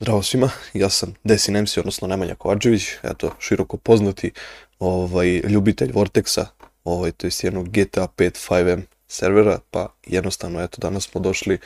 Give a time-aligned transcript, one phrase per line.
[0.00, 4.32] Zdravo svima, ja sam Desin MC, odnosno Nemanja Kovačević, eto, široko poznati
[4.78, 6.46] ovaj, ljubitelj Vortexa,
[6.84, 11.58] ovaj, to je jednog GTA 5 5M servera, pa jednostavno, eto, danas smo došli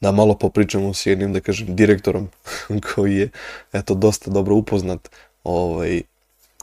[0.00, 2.28] da malo popričamo s jednim, da kažem, direktorom
[2.94, 3.30] koji je,
[3.72, 5.08] eto, dosta dobro upoznat
[5.44, 6.02] ovaj,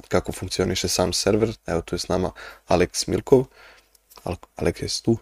[0.08, 1.52] kako funkcioniše sam server.
[1.66, 2.32] Evo, tu je s nama
[2.68, 3.46] Aleks Milkov.
[4.56, 5.18] Aleks, jesi tu?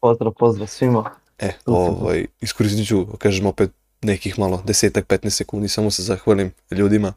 [0.00, 1.10] Pozdrav, pozdrav svima.
[1.38, 3.70] E, ovaj, iskoristit ću, kažem opet,
[4.02, 7.12] nekih malo desetak, 15 sekundi, samo se zahvalim ljudima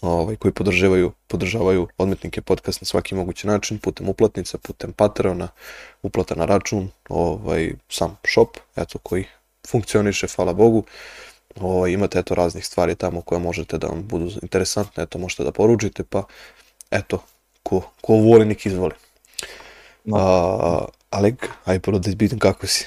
[0.00, 5.48] ovaj, koji podržavaju, podržavaju odmetnike podcast na svaki mogući način, putem uplatnica, putem Patreona,
[6.02, 9.24] uplata na račun, ovaj, sam shop, eto, koji
[9.70, 10.84] funkcioniše, hvala Bogu.
[11.60, 15.52] Ovaj, imate eto raznih stvari tamo koje možete da vam budu interesantne, eto možete da
[15.52, 16.22] poručite, pa
[16.90, 17.22] eto,
[17.62, 18.94] ko, ko voli nek izvoli.
[20.04, 20.16] No.
[20.16, 22.86] A, Aleg, aj prvo da izbitim kako si.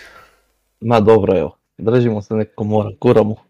[0.79, 3.46] Ma dobro, evo, držimo se nekako mora, guramo.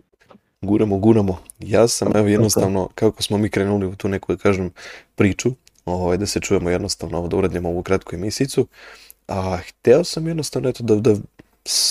[0.62, 1.38] Guramo, guramo.
[1.60, 4.72] Ja sam evo jednostavno, kako smo mi krenuli u tu neku, da kažem,
[5.16, 5.52] priču,
[5.86, 8.68] ovaj, da se čujemo jednostavno, da uradimo ovu kratku emisicu,
[9.28, 11.16] a hteo sam jednostavno eto, da, da,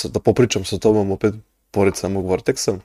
[0.05, 1.35] da popričam sa tobom opet
[1.71, 2.79] pored samog Vortexa,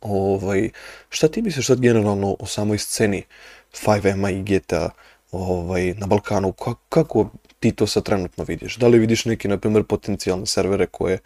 [0.00, 0.70] ovaj,
[1.08, 3.24] šta ti misliš sad generalno o samoj sceni
[3.72, 4.90] 5M-a i GTA
[5.32, 7.30] ovaj, na Balkanu, kako, kako
[7.62, 8.76] ti to sad trenutno vidiš?
[8.76, 11.18] Da li vidiš neki, na primjer, potencijalne servere koje,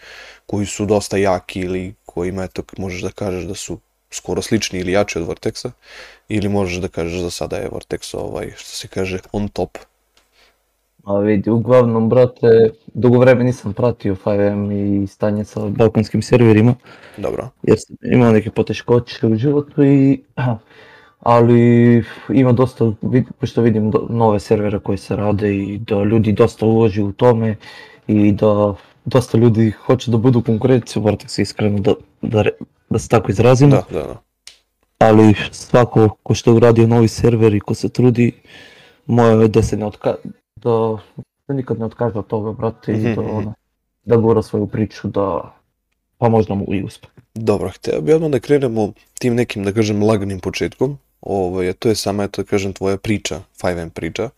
[0.47, 3.79] koji su dosta jaki ili kojima, eto, možeš da kažeš da su
[4.11, 5.71] skoro slični ili jači od Vortexa,
[6.29, 9.79] ili možeš da kažeš da sada je Vortex, ovaj, što se kaže, on top?
[11.07, 16.75] A vidi, uglavnom, brate, dugo vreme nisam pratio 5M i stanje sa balkanskim serverima.
[17.17, 17.49] Dobro.
[17.63, 20.23] Jer sam imao neke poteškoće u životu i
[21.21, 22.93] ali ima dosta,
[23.41, 27.57] pošto vidim nove servere koji se rade i da ljudi dosta uloži u tome
[28.07, 28.75] i da
[29.05, 32.45] dosta ljudi hoće da budu konkurenciju Vortex iskreno da, da,
[32.91, 33.71] da se tako izrazimo.
[33.71, 34.17] Da, da, da.
[34.99, 38.33] Ali svako ko što je uradio novi server i ko se trudi,
[39.07, 40.15] moje je da se ne odka
[40.57, 40.99] da
[41.47, 43.13] se nikad ne otkaže od toga, brate, mm -hmm.
[43.13, 43.37] i da, mhm.
[43.37, 43.55] ono,
[44.05, 45.55] da gura svoju priču, da
[46.19, 47.09] pa možda mu i uspe.
[47.35, 50.99] Dobro, hteo bi odmah da krenemo tim nekim, da kažem, laganim početkom.
[51.27, 54.31] Ovaj, to je sama, eto da kažem, tvoja priča, 5M priča.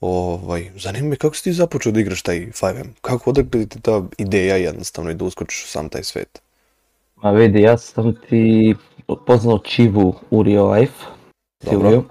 [0.00, 2.86] Ovaj, zanima me kako si ti započeo da igraš taj 5M?
[3.00, 6.42] Kako odakle ti ta ideja jednostavno i da uskočiš u sam taj svet?
[7.22, 8.74] Ma vidi, ja sam ti
[9.26, 11.06] poznao Čivu u Rio Life.
[11.64, 12.04] Dobro.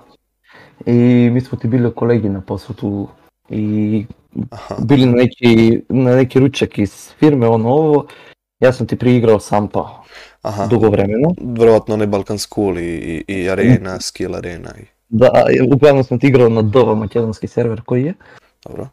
[0.86, 3.08] I mi smo ti bili kolegi na poslu tu
[3.50, 4.06] i
[4.50, 4.76] Aha.
[4.84, 8.08] bili na neki, na neki ručak iz firme, ono ovo.
[8.60, 10.04] Ja sam ti priigrao Sampa
[10.42, 10.68] Aha.
[10.68, 11.30] dugo vremena.
[11.42, 12.84] Vjerojatno ne Balkan School i,
[13.28, 14.00] i, i Arena, mm.
[14.00, 14.70] Skill Arena.
[14.80, 14.86] I...
[15.10, 15.30] Da,
[15.74, 18.14] uglavnom sam ti igrao na Dova makedonski server koji je.
[18.66, 18.88] Dobro.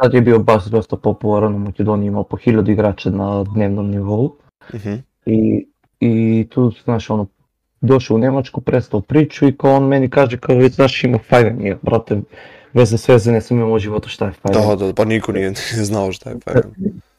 [0.00, 4.36] Sad je bio baš dosta popularan u Makedoniji, imao po hiljadu igrača na dnevnom nivou.
[4.72, 4.98] -huh.
[5.26, 5.66] I,
[6.00, 7.26] I tu, znaš, ono,
[7.80, 11.52] došao u Njemačku, prestao priču i kao on meni kaže kao, već znaš, ima Five
[11.52, 12.20] nije, brate,
[12.72, 15.54] veze sve ne sam imao u životu šta je Five Da, da, pa niko nije
[15.90, 16.62] znao šta je Five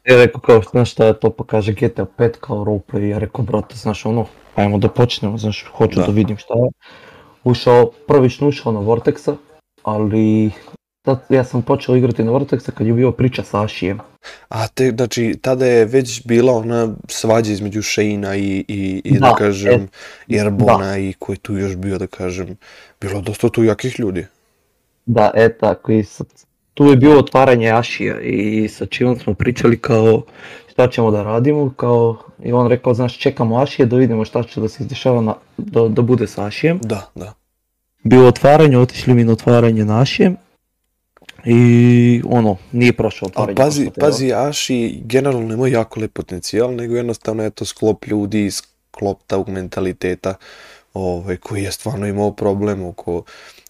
[0.05, 3.45] Ja rekao kao, znaš šta je to, pa kaže GTA 5 kao roleplay, ja rekao,
[3.45, 4.25] brate, znaš, ono,
[4.55, 6.69] ajmo da počnemo, znaš, hoću da, da vidim šta je
[7.43, 9.35] ušao, prvično ušao na Vortexa,
[9.83, 10.51] ali
[11.01, 13.99] tad ja sam počeo igrati na Vortexa kad je bio priča sa Ašijem.
[14.49, 19.27] A te, znači, tada je već bila ona svađa između Sheina i, i, i da,
[19.27, 19.87] da kažem,
[20.29, 20.97] e, Erbona da.
[20.97, 22.57] i koji tu još bio, da kažem,
[23.01, 24.25] bilo dosta tu jakih ljudi.
[25.05, 26.27] Da, e tako i sad,
[26.81, 30.21] tu je bilo otvaranje Ašija i sa Čivom smo pričali kao
[30.71, 34.61] šta ćemo da radimo, kao, i on rekao, znaš, čekamo Ašije da vidimo šta će
[34.61, 36.79] da se izdešava, na, da, da bude sa Ašijem.
[36.83, 37.33] Da, da.
[38.03, 40.37] Bilo otvaranje, otišli mi na otvaranje na Ašijem,
[41.45, 43.53] i ono, nije prošlo otvaranje.
[43.53, 48.51] A pazi, pazi, Aši generalno ima jako lep potencijal, nego jednostavno je to sklop ljudi,
[48.51, 50.35] sklop tog mentaliteta
[50.93, 53.23] ovaj, koji je stvarno imao problem oko,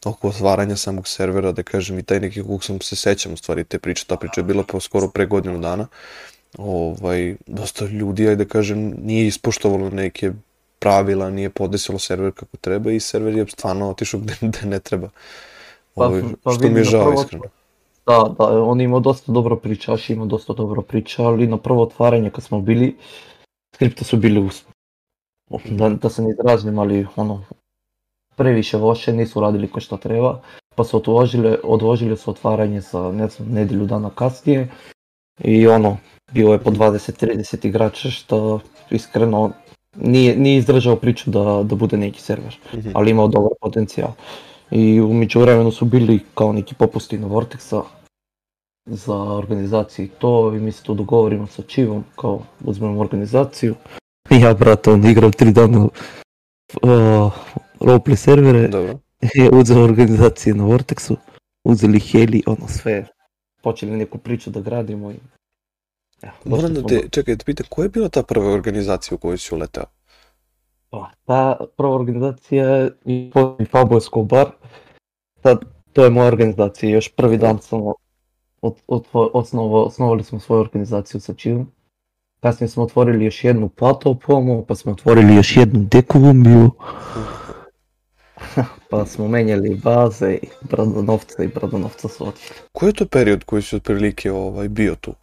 [0.06, 3.64] oko otvaranja samog servera, da kažem i taj neki kuk sam se sećam u stvari
[3.64, 5.88] te priče, ta priča je bila po skoro pre godinu dana,
[6.58, 10.32] ovaj, dosta ljudi, ajde da kažem, nije ispoštovalo neke
[10.80, 15.10] pravila, nije podesilo server kako treba i server je stvarno otišao gde, gde ne treba.
[15.96, 17.44] Pa, ovaj, pa, što mi je žao, prvo, iskreno.
[18.06, 21.84] Da, da, on ima dosta dobro priča, Aši ima dosta dobro priča, ali na prvo
[21.84, 22.96] otvaranje kad smo bili,
[23.76, 24.64] skripte su bili us...
[25.66, 27.44] da, da se ne izrazim, ali ono,
[28.36, 30.42] previše loše, nisu radili ko što treba,
[30.76, 34.68] pa su odložili, odložili su otvaranje za, ne znam, nedelju dana kasnije
[35.44, 35.98] i ono,
[36.34, 39.52] bilo je po 20-30 igrača što iskreno
[39.96, 42.92] nije, nije izdržao priču da, da bude neki server, -hmm.
[42.94, 44.12] ali imao dobar potencijal.
[44.72, 47.82] I umeđu vremenu su bili kao neki popusti na Vortexa
[48.86, 53.76] za organizaciju to i mi se to dogovorimo sa Čivom, kao uzmemo organizaciju.
[54.30, 55.92] I ja, brate, on igrao tri dana uh,
[57.82, 59.00] roleplay servere, Dobro.
[59.36, 61.16] je uzeo organizacije na Vortexu,
[61.64, 63.06] uzeli Heli, ono sve,
[63.64, 65.16] počeli neku priču da gradimo i...
[66.22, 69.20] Evo, Moram da smo te, čekaj, da pitam, koja je bila ta prva organizacija u
[69.20, 69.84] kojoj si uletao?
[70.92, 72.66] do- Ta prva organizacija
[73.06, 73.32] je
[73.72, 74.52] Fabo Escobar,
[75.44, 75.60] Sad,
[75.94, 77.82] to je moja organizacija, još prvi dan sam
[78.62, 81.72] od, od, osnovo, osnovali smo svoju organizaciju sa Čivom.
[82.40, 86.72] Kasnije smo otvorili još jednu Plato Pomo, pa smo otvorili još jednu Dekolumbiju,
[88.92, 92.56] pa smo menjali baze i Bradonovca i Bradonovca su otišli.
[92.72, 95.14] Koji je to period koji si otprilike ovaj, bio tu?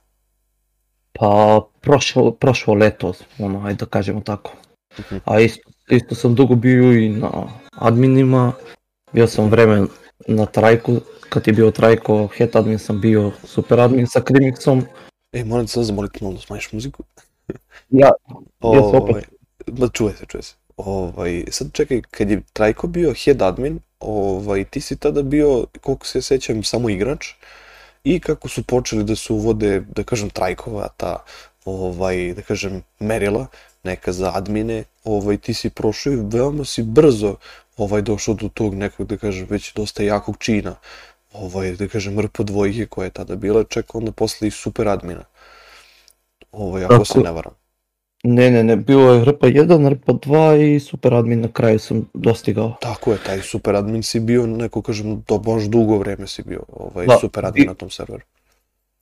[1.12, 4.52] Pa prošlo, prošlo leto, ono, ajde da kažemo tako.
[4.98, 5.16] Mhm.
[5.24, 7.30] A isto, isto sam dugo bio i na
[7.70, 8.52] adminima,
[9.12, 9.86] bio sam vreme
[10.26, 10.96] na trajku,
[11.28, 14.82] kad je bio trajko head admin sam bio super admin sa Krimixom.
[15.32, 17.02] E, moram te sad zamoliti malo da smanjiš muziku.
[17.88, 18.10] Ja,
[18.74, 19.10] Jesu opet.
[19.10, 19.22] Ovaj,
[19.66, 20.54] ma čuje se, čuje se.
[20.78, 26.06] Ovaj, sad čekaj, kad je Trajko bio head admin, ovaj, ti si tada bio, koliko
[26.06, 27.26] se sećam, samo igrač
[28.04, 31.24] i kako su počeli da se uvode, da kažem, Trajkova, ta,
[31.64, 33.46] ovaj, da kažem, merila,
[33.82, 37.36] neka za admine, ovaj, ti si prošao i veoma si brzo
[37.76, 40.76] ovaj, došao do tog nekog, da kažem, već dosta jakog čina,
[41.32, 45.24] ovaj, da kažem, RP dvojke koja je tada bila, čak onda posle i super admina.
[46.52, 47.24] Ovaj, ako se Tako.
[47.24, 47.57] ne varam.
[48.24, 50.36] Ne, ne, ne, bilo je RP1, RP2
[50.66, 52.76] i super admin na kraju sam dostigao.
[52.80, 56.62] Tako je, taj super admin si bio, neko kažem, to baš dugo vreme si bio
[56.68, 58.22] ovaj, Da, super admin i- na tom serveru.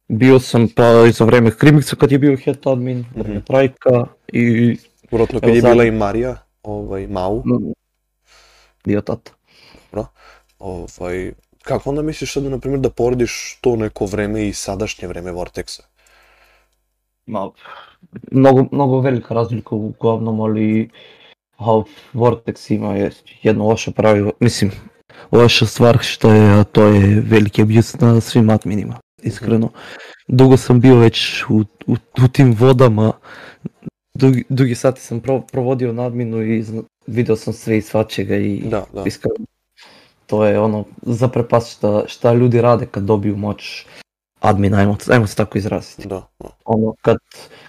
[0.08, 4.76] Bio sam pa i za vreme Krimixa kad je bio head admin, vreme trajka i
[5.10, 7.72] Vjerojatno kad je sad- bila i Marija, ovaj, Mau, mm,
[8.84, 9.30] bio tata.
[10.58, 15.32] ovaj, kako onda misliš sada, na primjer, da porediš to neko vreme i sadašnje vreme
[15.32, 15.80] Vortexa?
[17.26, 17.50] Ma,
[18.30, 20.88] mnogo, mnogo velika razlika uglavnom, ali
[21.58, 21.82] a,
[22.12, 23.10] Vortex ima je
[23.42, 24.70] jedno loše pravilo, mislim,
[25.32, 29.70] loša stvar što je, a to je veliki abuse na svim adminima, iskreno.
[30.28, 31.56] Dugo sam bio već u,
[31.86, 33.12] u, u tim vodama,
[34.14, 36.64] dugi, dugi sati sam pro, provodio na adminu i
[37.06, 39.04] video sam sve i svačega i Da, da.
[39.06, 39.46] iskreno,
[40.26, 43.86] to je ono zaprepast šta, šta ljudi rade kad dobiju moć
[44.46, 46.48] admina, ajmo, ajmo se tako izraziti Da, da.
[46.64, 47.16] ono kad,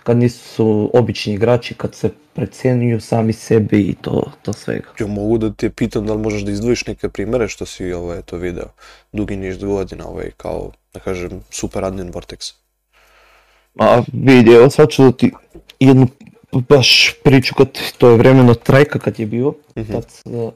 [0.04, 4.88] kad nisu obični igrači, kad se precenjuju sami sebi i to, to svega.
[5.00, 8.22] Ja mogu da te pitam da li možeš da izdvojiš neke primere što si ovaj,
[8.22, 8.68] to video
[9.12, 12.54] dugi niž godina, ovaj, kao, da kažem, super admin Vortexa.
[13.80, 15.32] A vidi, evo sad ću da ti
[15.80, 16.08] jednu
[16.70, 19.92] baš priču kad to je vremeno trajka kad je bio, Mhm.
[19.92, 20.50] kad e,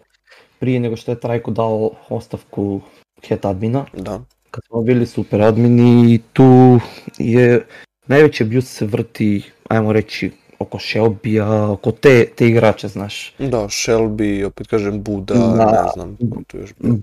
[0.59, 2.81] prije nego što je trajko dao ostavku
[3.27, 4.19] head admina, Da,
[4.51, 6.79] kad smo bili super admini i tu
[7.17, 7.65] je
[8.07, 13.33] najveći abuse se vrti, ajmo reći, oko Shelby-a, oko te, te igrače, znaš.
[13.39, 15.83] da, Shelby, opet kažem Buda, Da.
[15.83, 16.93] ne znam, ko tu još bio.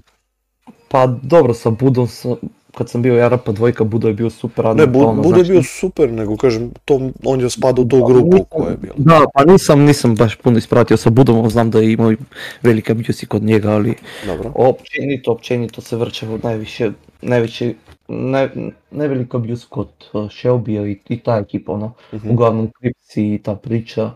[0.88, 2.34] Pa dobro, sa Budom sam,
[2.78, 4.64] kad sam bio RP dvojka, Budo je bio super.
[4.66, 8.44] Ne, Bud, Buda je znači- bio super, nego kažem, to, on je spadao tu grupu
[8.44, 8.94] koja je bila.
[8.96, 12.16] Da, pa nisam, nisam baš puno ispratio sa Budom, znam da je imao i
[12.62, 13.94] velike abuse kod njega, ali
[14.26, 14.52] Dobro.
[14.54, 16.90] općenito, općenito se vrće najviše,
[17.22, 17.74] najveći,
[18.08, 18.48] naj,
[18.90, 22.30] najveliko abuse kod uh, Shelby-a i, i ta ekipa, ono, Mhm.
[22.30, 24.10] uglavnom Kripsi i ta priča.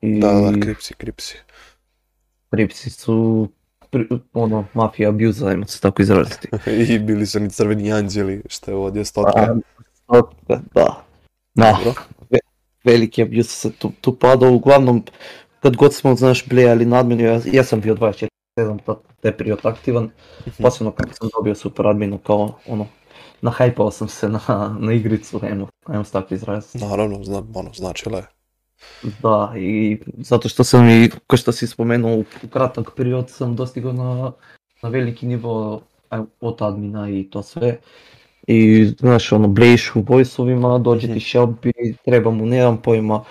[0.00, 1.36] I Da, da, kripsi, kripsi.
[2.50, 3.48] Kripsi su,
[4.32, 6.48] ono, mafija abuse, ajmo se tako izraziti.
[6.88, 9.40] I bili su ni crveni anđeli, što je ovdje stotke.
[10.08, 11.04] A, da, da.
[12.84, 15.02] Veliki abuse se tu, tu padao, uglavnom
[15.60, 18.28] kad god smo, znaš, blejali na adminu, ja, ja sam bio 24-7
[18.86, 20.10] ta- taj period aktivan,
[20.46, 20.62] Mhm.
[20.62, 22.86] posebno kad sam dobio super adminu kao ono,
[23.42, 24.40] nahajpao sam se na,
[24.78, 26.78] na igricu, ajmo, ajmo se tako izraziti.
[26.78, 28.24] Naravno, zna, ono, značila je.
[29.22, 33.92] Da, i zato što sam i, kao što si spomenuo, u, kratak period sam dostigao
[33.92, 34.32] na,
[34.82, 35.82] na veliki nivo
[36.40, 37.78] od admina i to sve.
[38.46, 43.24] I znaš, ono, blejiš u voice-ovima, dođe ti Shelby, treba mu, nemam pojma,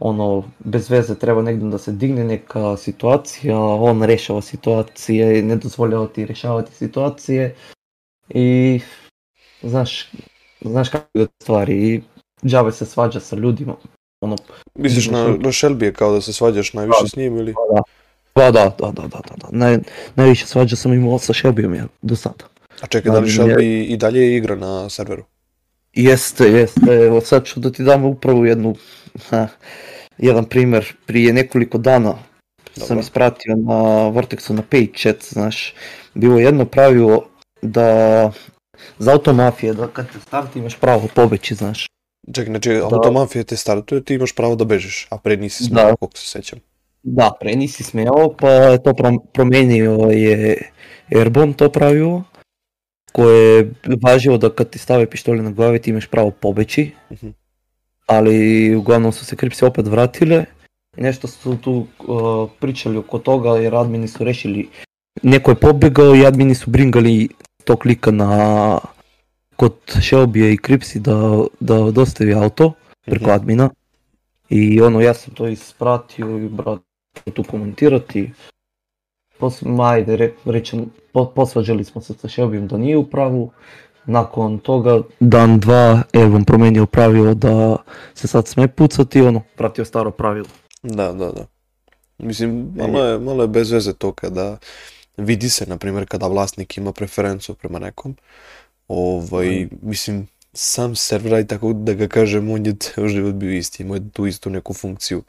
[0.00, 6.06] ono, bez veze treba negdje da se digne neka situacija, on rešava situacije, ne dozvoljava
[6.06, 7.54] ti rešavati situacije.
[8.28, 8.80] I
[9.62, 10.10] znaš,
[10.60, 12.02] znaš kako je stvari i
[12.46, 13.76] džabe se svađa sa ljudima,
[14.24, 14.36] ono,
[14.74, 17.54] Misliš na, na Shelby kao da se svađaš najviše s njim ili?
[18.34, 19.48] Da, da, da, da, da, da, da.
[19.50, 19.78] Naj,
[20.14, 22.44] najviše svađa sam imao sa Shelbyom ja, do sada.
[22.80, 25.24] A čekaj, da li Da, Shelby i dalje igra na serveru?
[25.92, 28.74] Jeste, jeste, evo sad ću da ti dam upravo jednu,
[29.28, 29.48] ha,
[30.18, 32.14] jedan primjer, prije nekoliko dana
[32.74, 33.00] sam Dobro.
[33.00, 35.74] ispratio na Vortexu na page chat, znaš,
[36.14, 37.28] bilo je jedno pravilo
[37.62, 38.32] da
[38.98, 41.86] za automafije, da kad te starti imaš pravo pobeći, znaš.
[42.32, 45.80] Čekaj, znači automafija te startuje, ti imaš pravo da bežiš, a pre nisi Da.
[45.80, 46.58] smio, koliko se sećam.
[47.02, 48.94] Da, pre nisi smeo, pa je to
[49.32, 50.70] promenio je
[51.14, 52.24] Airborne to pravilo,
[53.12, 57.28] koje je važilo da kad ti stave pištolje na glavi ti imaš pravo pobeći, Mhm.
[58.06, 58.36] ali
[58.76, 60.44] uglavnom su se kripsi opet vratile.
[60.96, 64.68] Nešto su tu uh, pričali oko toga jer admini su rešili,
[65.22, 67.28] neko je pobegao i admini su bringali
[67.64, 68.78] tog lika na
[69.56, 72.72] kod Shelby i Kripsi da, da dostavi auto
[73.04, 73.34] preko Mhm.
[73.34, 73.70] admina.
[74.48, 76.80] I ono, ja sam to ispratio i brat
[77.34, 78.32] tu komentirati.
[79.38, 83.50] Pos, ma, ajde, re, rečem, po, posvađali smo se sa Shelbyjem da nije u pravu.
[84.06, 87.76] Nakon toga, dan dva, Evan promenio pravilo da
[88.14, 90.46] se sad sme pucati, ono, pratio staro pravilo.
[90.82, 91.46] Da, da, da.
[92.18, 94.58] Mislim, malo je, malo je bez veze to kada
[95.16, 98.16] vidi se, na primjer, kada vlasnik ima preferenciju prema nekom.
[98.88, 103.82] Ovaj, mislim, sam server, aj tako da ga kažem, on je ceo život bio isti,
[103.82, 105.22] imao je tu istu neku funkciju.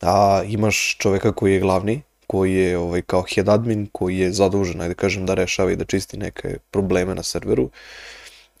[0.00, 4.80] A imaš čoveka koji je glavni, koji je ovaj, kao head admin, koji je zadužen,
[4.80, 7.70] ajde kažem, da rešava i da čisti neke probleme na serveru.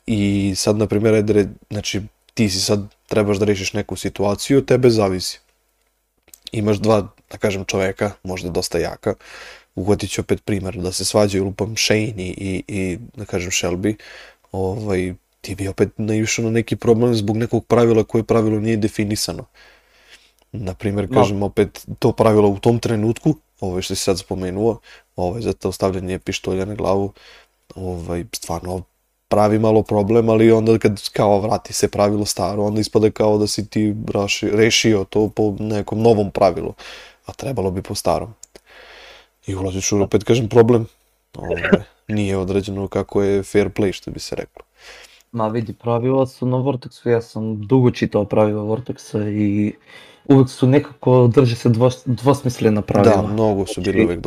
[0.06, 2.02] I sad, na primjer, ajde, znači,
[2.34, 5.40] ti si sad trebaš da rešiš neku situaciju, tebe zavisi
[6.52, 9.14] imaš dva, da kažem, čoveka, možda dosta jaka,
[9.74, 13.94] uhvatit ću opet primjer, da se svađaju lupam Shane i, i, da kažem Shelby,
[14.52, 19.44] ovaj, ti bi opet naišao na neki problem zbog nekog pravila koje pravilo nije definisano.
[20.52, 21.14] Na primjer, Da.
[21.14, 24.78] kažem opet, to pravilo u tom trenutku, ovaj što si sad spomenuo,
[25.16, 27.12] ovaj, za to stavljanje pištolja na glavu,
[27.74, 28.82] ovaj, stvarno
[29.28, 33.46] pravi malo problem, ali onda kad kao vrati se pravilo staro, onda ispada kao da
[33.46, 36.74] si ti raši, rešio to po nekom novom pravilu,
[37.26, 38.34] a trebalo bi po starom.
[39.46, 40.86] I ulaziš u, opet kažem, problem.
[41.36, 41.62] Ovaj,
[42.08, 44.62] nije određeno kako je fair play, što bi se reklo.
[45.32, 49.74] Ma vidi, pravila su na Vortexu, ja sam dugo čitao pravila Vortexa i
[50.24, 53.16] uvek su nekako, drže se dvos, dvosmislena pravila.
[53.16, 54.20] Da, mnogo su bili uvek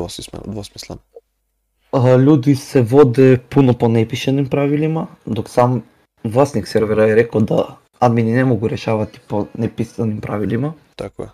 [0.45, 1.01] dvosmisleni.
[1.91, 5.83] A, ljudi se vode puno po nepišenim pravilima, dok sam
[6.23, 10.73] vlasnik servera je rekao da admini ne mogu rešavati po nepisanim pravilima.
[10.95, 11.29] Tako je.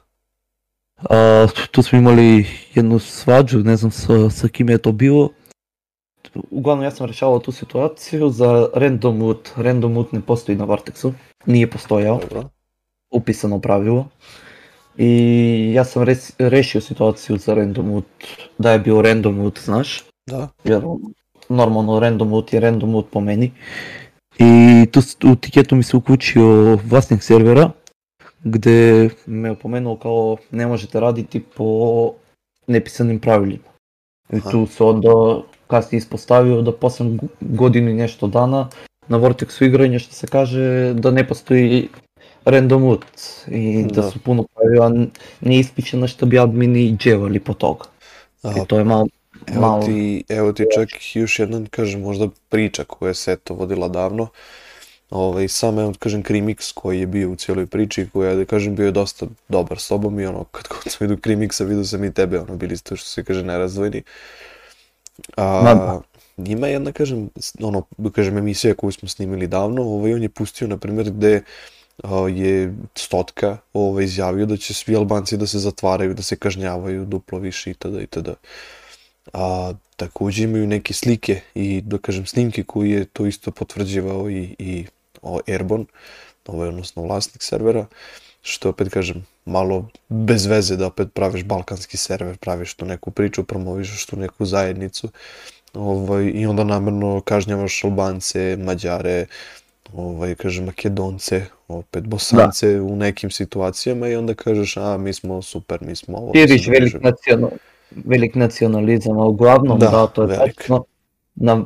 [1.02, 5.30] A, tu smo imali jednu svađu, ne znam sa, sa kime je to bilo.
[6.52, 9.50] Uglavnom ja sam rešavao tu situaciju za random loot.
[9.56, 11.12] Random loot ne postoji na Vortexu,
[11.46, 12.50] nije postojao, Dobro.
[13.12, 14.08] upisano pravilo.
[14.98, 18.06] I ja sam res, rešio situaciju za random loot,
[18.58, 20.04] da je bio random loot, znaš.
[20.28, 20.48] Da.
[20.64, 20.82] jer
[21.50, 23.52] normalno random loot je random loot po meni.
[24.40, 24.52] I
[24.92, 27.72] tu s- u tiketu mi se uključio vlasnik servera,
[28.44, 32.12] gde me opomenuo kao ne možete raditi po
[32.68, 33.64] nepisanim pravilima.
[34.34, 37.06] I tu se onda kasnije ispostavio da posle
[37.42, 38.70] godinu i nešto dana
[39.08, 41.90] na Vortexu igranja što se kaže da ne postoji
[42.46, 43.06] random loot
[43.48, 44.12] i da, Da.
[44.12, 45.10] su puno pravila n-
[45.42, 47.86] neispičena što bi admini dževali po toga.
[48.44, 49.08] A, I to je malo,
[49.48, 53.88] Evo malo ti, evo ti čak još jedna, kažem, možda priča koja se eto vodila
[53.88, 54.28] davno.
[55.10, 58.86] Ovaj, sam evo, kažem, Krimix koji je bio u cijeloj priči, koja, da kažem, bio
[58.86, 62.14] je dosta dobar s tobom i ono, kad god sam vidio Krimixa, vidio sam i
[62.14, 64.04] tebe, ono, bili ste, što se kaže, nerazdvojni.
[65.38, 66.02] A, Ma da.
[66.52, 67.30] ima jedna, kažem,
[67.62, 71.42] ono, da kažem, emisija koju smo snimili davno, ovaj, on je pustio, na primjer, gde
[72.04, 77.06] a, je Stotka ovaj, izjavio da će svi Albanci da se zatvaraju, da se kažnjavaju
[77.06, 78.02] duplo više itd.
[78.02, 78.30] itd.
[79.34, 84.56] A takođe imaju neke slike i da kažem snimke koji je to isto potvrđivao i,
[84.60, 84.86] i
[85.48, 85.86] Airborne,
[86.48, 87.86] ovaj, odnosno vlasnik servera,
[88.42, 93.44] što opet kažem malo bez veze da opet praviš balkanski server, praviš tu neku priču,
[93.44, 95.10] promovišeš tu neku zajednicu
[95.74, 99.26] ovaj, i onda namerno kažnjavaš Albance, Mađare,
[99.94, 105.80] ovaj, kažem Makedonce, opet Bosance u nekim situacijama i onda kažeš a mi smo super,
[105.82, 106.32] mi smo ovo.
[106.36, 107.50] širiš sad velik, nacional,
[108.06, 110.56] velik nacionalizam, a uglavnom Da, da, to je velik.
[110.56, 110.84] tačno.
[111.36, 111.66] Na,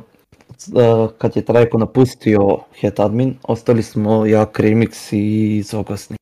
[1.18, 6.16] kad je Trajko napustio Head Admin, ostali smo ja, Krimix i Zoglasni.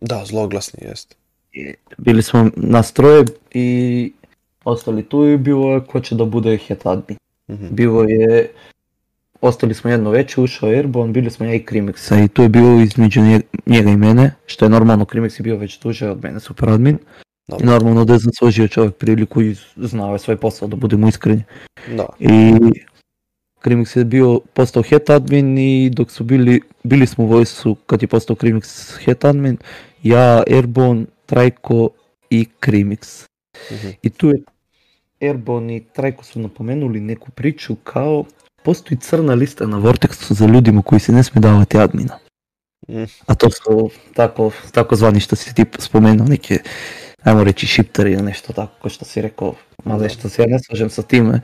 [0.00, 1.16] Da, zloglasni jest.
[1.52, 4.12] I Bili smo nas troje i
[4.64, 7.18] ostali tu i bilo je ko će da bude Head Admin.
[7.50, 7.66] Mhm.
[7.70, 8.50] Bilo je,
[9.40, 12.80] ostali smo jedno veće, ušao Airborne, bili smo ja i Krimixa i tu je bilo
[12.80, 16.40] između nje- njega i mene, što je normalno, Krimix je bio već duže od mene
[16.40, 16.94] super admin.
[16.94, 17.66] I Dobro.
[17.66, 21.42] normalno da je zaslužio čovjek priliku i znao je svoj posao, da budemo iskreni.
[21.96, 22.52] Da, I
[23.62, 28.02] Krimix je bio postao head admin i dok su bili, bili smo u vojsu kad
[28.02, 29.56] je postao Krimix head admin,
[30.02, 31.90] ja, Airborne, Trajko
[32.30, 33.26] i Krimix.
[33.72, 33.88] Mhm.
[34.02, 34.42] I tu je
[35.20, 38.24] Airborne i Trajko su napomenuli neku priču kao
[38.62, 42.18] postoji crna lista na Vortexu za ljudima koji se ne smije davati admina.
[42.88, 43.04] Mm.
[43.26, 46.58] A to su tako, tako zvani što si ti spomenuo, neke
[47.22, 50.58] ajmo reći šipteri ili nešto tako, kao što si rekao, malo nešto se ja ne
[50.58, 51.40] slažem sa time.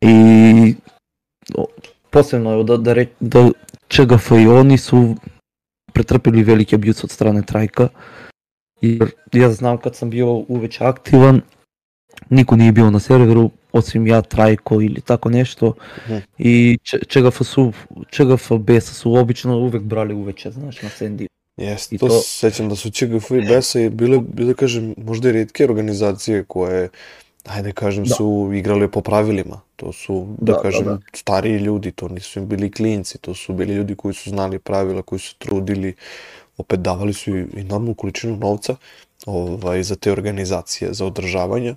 [0.00, 0.74] I
[2.10, 3.50] posebno da, da, re, da
[3.88, 5.14] ČGF i oni su
[5.92, 7.88] pretrpili veliki abuse od strane Trajka.
[8.80, 11.40] Jer ja znam kad sam bio uveć aktivan,
[12.30, 15.74] niko nije bio na serveru, osim ja, Trajko ili tako nešto.
[16.06, 16.16] Mhm.
[16.38, 17.72] I ČGF su,
[18.10, 21.26] ČGF besa su obično uvek brali uveče, znaš, na Sandy.
[21.56, 24.94] Jeste, I to, to- se sećam da su ČGF i Besa i bile, bile, kažem,
[24.96, 26.88] možda i rijetke organizacije koje,
[27.44, 28.14] ajde kažem, Da.
[28.14, 29.60] su igrale po pravilima.
[29.76, 30.98] To su, da, Da, da, kažem, da.
[31.12, 35.02] stariji ljudi, to nisu im bili klinci, to su bili ljudi koji su znali pravila,
[35.02, 35.94] koji su trudili,
[36.56, 38.76] opet davali su i, normalnu količinu novca
[39.26, 41.74] ovaj, za te organizacije, za održavanje.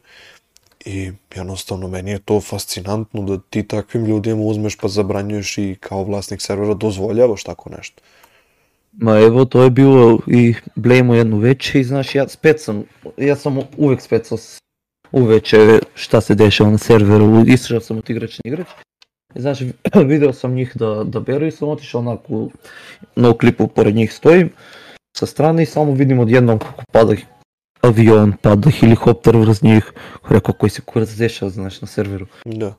[0.85, 6.03] I jednostavno meni je to fascinantno da ti takvim ljudima uzmeš pa zabranjuješ i kao
[6.03, 8.01] vlasnik servera dozvoljavaš tako nešto.
[8.93, 12.83] Ma evo, to je bilo i blejmo jednu veče i znaš, ja spet sam,
[13.17, 14.57] ja sam uvek specao s-
[15.11, 18.67] uveče šta se dešava na serveru, istražao sam od igrač na igrač.
[19.35, 19.59] I znaš,
[20.11, 22.49] video sam njih da, da beru i sam otišao onako,
[23.15, 24.49] na klipu pored njih stojim,
[25.17, 27.15] sa strane i samo vidim odjednom kako pada
[27.81, 29.91] avion, pada helikopter vrz njih,
[30.29, 32.27] rekao koji se kurac dešava, znaš, na serveru.
[32.45, 32.73] Da.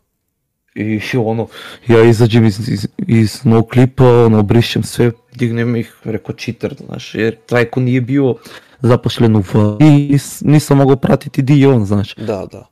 [0.74, 1.48] I ono,
[1.88, 7.14] ja izađem iz, iz, iz no klipa, ono, brišem sve, dignem ih, rekao cheater, znaš,
[7.14, 8.34] jer Trajko nije bio
[8.80, 9.44] zaposlen u V
[9.80, 12.14] i nis- nisam mogao pratiti di je on, znaš.
[12.14, 12.66] Da, da.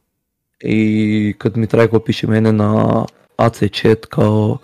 [0.60, 3.04] I kad mi Trajko piše mene na
[3.36, 4.58] AC chat kao,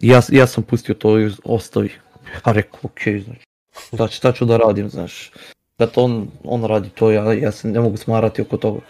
[0.00, 1.90] ja, ja sam pustio to i ostavi.
[2.36, 3.40] Ja rekao, okej, znači,
[3.88, 5.32] šta, ću- šta ću da radim, znaš.
[5.78, 8.80] Kad on, on radi to, ja, ja se ne mogu smarati oko toga.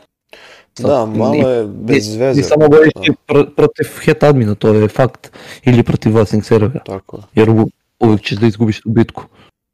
[0.75, 2.41] Sad, Da, malo ni- je bez veze.
[2.41, 5.33] Nisam mogao ići pro- protiv head admina, to je fakt.
[5.63, 7.23] Ili protiv vlasnik servera, Tako je.
[7.35, 7.69] jer u,
[8.01, 9.25] uvijek ćeš da izgubiš tu bitku.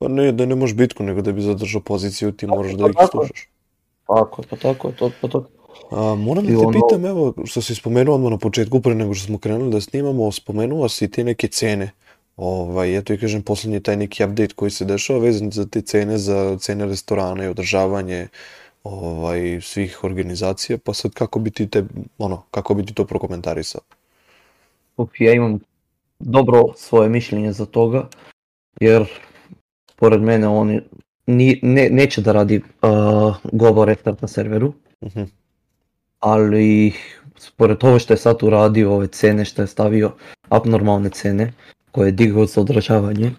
[0.00, 2.94] Pa ne, da ne možeš bitku, nego da bi zadržao poziciju, ti moraš da ih
[2.96, 3.48] tako slušaš.
[4.06, 5.44] Tako je, pa tako to, pa to.
[5.90, 9.14] A, moram da te ono- pitam, evo, što si spomenuo odmah na početku, pre nego
[9.14, 11.90] što smo krenuli da snimamo, spomenuo si ti neke cene.
[12.36, 16.18] Ovaj, eto i kažem, poslednji taj neki update koji se dešava vezan za te cene,
[16.18, 18.28] za cene restorana i održavanje
[18.84, 21.84] ovaj, svih organizacija, pa sad kako bi ti te,
[22.18, 23.80] ono, kako bi ti to prokomentarisao?
[24.96, 25.58] Uf, ja imam
[26.18, 28.08] dobro svoje mišljenje za toga,
[28.80, 29.06] jer
[30.00, 30.80] pored mene oni
[31.26, 35.22] ni, ne, neće da radi uh, global restart na serveru, Mhm.
[36.18, 36.92] ali
[37.56, 40.12] pored toga što je sad uradio ove cene, što je stavio
[40.48, 41.52] abnormalne cene,
[41.92, 43.30] koje je digao za održavanje,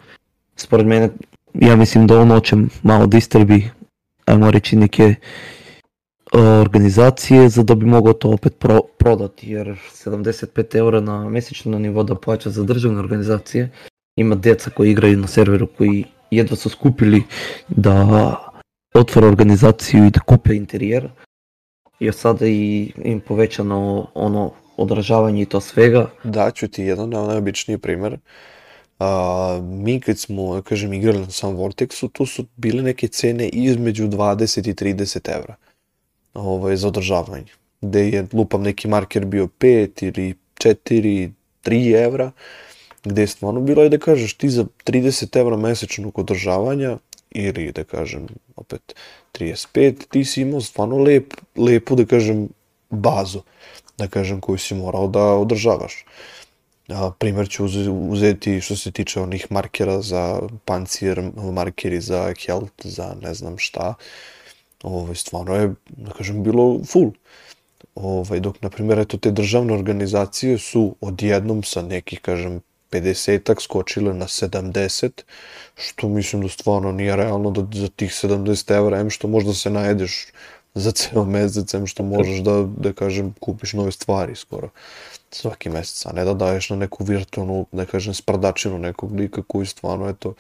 [0.55, 1.09] spored mene,
[1.53, 3.69] ja mislim da on hoće malo distrbi,
[4.25, 5.15] ajmo reći neke
[6.33, 9.67] uh, organizacije za da bi mogao to opet pro, prodati, jer
[10.05, 13.69] 75 eura na mjesečno nivo da plaća za državne organizacije,
[14.15, 17.23] ima djeca koji igraju na serveru koji jedva su skupili
[17.67, 18.35] da
[18.93, 21.09] otvore organizaciju i da kupe interijer,
[21.99, 26.09] jer sada i im povećano ono održavanje i to svega.
[26.23, 28.17] Daću ti jedan naj- najobičniji primer.
[28.99, 34.07] A, mi kad smo, kažem, igrali na samom Vortexu, tu su bile neke cene između
[34.07, 35.55] 20 i 30 evra
[36.33, 37.51] ovaj, za održavanje.
[37.81, 41.31] Gde je, lupam, neki marker bio 5 ili 4,
[41.63, 42.31] 3 evra,
[43.03, 46.97] gde je stvarno bilo, da kažeš, ti za 30 evra mesečnog održavanja,
[47.31, 48.95] ili da kažem, opet
[49.33, 52.49] 35, ti si imao stvarno lep, lepu, da kažem,
[52.89, 53.41] bazu,
[53.97, 56.05] da kažem, koju si morao da održavaš.
[56.89, 61.21] A, primer ću uze- uzeti što se tiče onih markera za pancir,
[61.53, 63.93] markeri za health, za ne znam šta.
[64.83, 67.11] Ovaj, stvarno je, da kažem, bilo full.
[67.95, 74.13] Ovaj, dok, na primjer, eto, te državne organizacije su odjednom sa nekih, kažem, 50-ak skočile
[74.13, 75.09] na 70,
[75.75, 79.69] što mislim da stvarno nije realno da za tih 70 evra, em što možda se
[79.69, 80.25] najedeš
[80.75, 84.69] za ceo mesec, em što možeš da, da kažem, kupiš nove stvari skoro
[85.31, 89.65] svaki mesec, a ne da daješ na neku virtualnu, da kažem, sprdačinu nekog lika koji
[89.65, 90.33] stvarno, eto,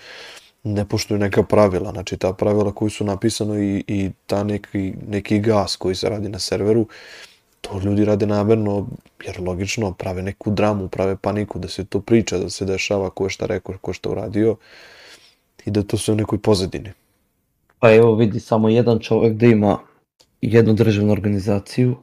[0.63, 5.39] ne poštuju neka pravila, znači ta pravila koji su napisano i, i ta neki, neki
[5.39, 6.87] gas koji se radi na serveru,
[7.61, 8.87] to ljudi rade namerno,
[9.25, 13.25] jer logično prave neku dramu, prave paniku, da se to priča, da se dešava ko
[13.25, 14.55] je šta rekao, ko je šta uradio
[15.65, 16.91] i da to sve u nekoj pozadini.
[17.79, 19.79] Pa evo vidi samo jedan čovjek da ima
[20.41, 21.95] jednu državnu organizaciju,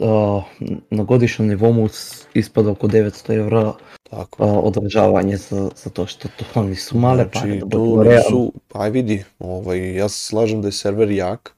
[0.00, 0.42] a,
[0.90, 1.88] na godišnjem nivou mu
[2.34, 3.72] ispada oko 900 evra
[4.10, 4.44] Tako.
[4.44, 7.46] a, održavanje za, za to što to oni su male pare.
[7.46, 11.54] Znači, da to nisu, aj vidi, ovaj, ja se slažem da je server jak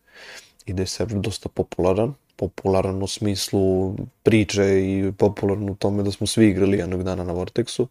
[0.67, 6.11] i da je server dosta popularan, popularan u smislu priče i popularan u tome da
[6.11, 7.87] smo svi igrali jednog dana na Vortexu,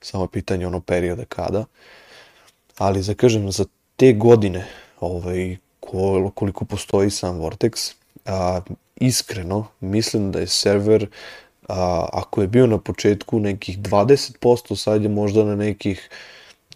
[0.00, 1.64] samo je pitanje ono perioda kada,
[2.78, 3.64] ali za kažem, za
[3.96, 4.66] te godine
[5.00, 7.94] ovaj, ko, koliko postoji sam Vortex.
[8.24, 8.60] A,
[8.96, 11.06] iskreno, mislim da je server,
[11.68, 16.10] a, ako je bio na početku nekih 20%, sad je možda na nekih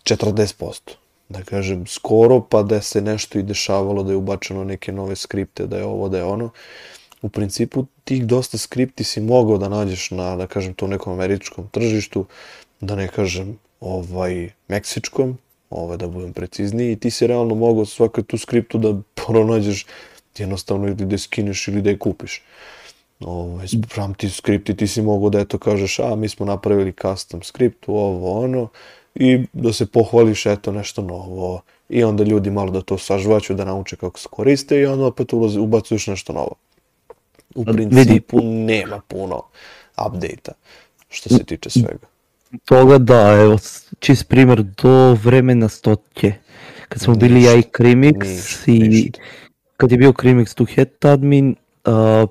[0.05, 1.08] 40%.
[1.29, 5.67] Da kažem, skoro pa da se nešto i dešavalo, da je ubačeno neke nove skripte,
[5.67, 6.51] da je ovo, da je ono.
[7.23, 11.69] U principu, tih dosta skripti si mogao da nađeš na, da kažem, to nekom američkom
[11.69, 12.25] tržištu,
[12.81, 15.39] da ne kažem, ovaj, meksičkom,
[15.71, 19.87] ovaj, da budem precizniji, i ti si realno mogao svaku tu skriptu da pronađeš
[20.39, 22.43] jednostavno ili da je skineš ili da je kupiš.
[23.21, 27.43] Ovaj, spram ti skripti, ti si mogao da eto kažeš, a mi smo napravili custom
[27.43, 28.69] skript, ovo, ono,
[29.19, 31.63] i da se pohvališ, eto, nešto novo.
[31.89, 35.33] I onda ljudi malo da to sažvaću, da nauče kako se koriste i onda opet
[35.33, 36.55] ulazi, ubacuješ nešto novo.
[37.55, 39.43] U principu nema puno
[40.07, 40.53] update-a
[41.09, 42.07] što se tiče svega.
[42.65, 43.59] Toga da, evo,
[43.99, 46.33] čist primjer do vremena stotke.
[46.89, 48.25] Kad smo bili ja i Krimix
[48.67, 49.21] i ništa.
[49.77, 52.29] kad je bio Krimix tu head admin, uh,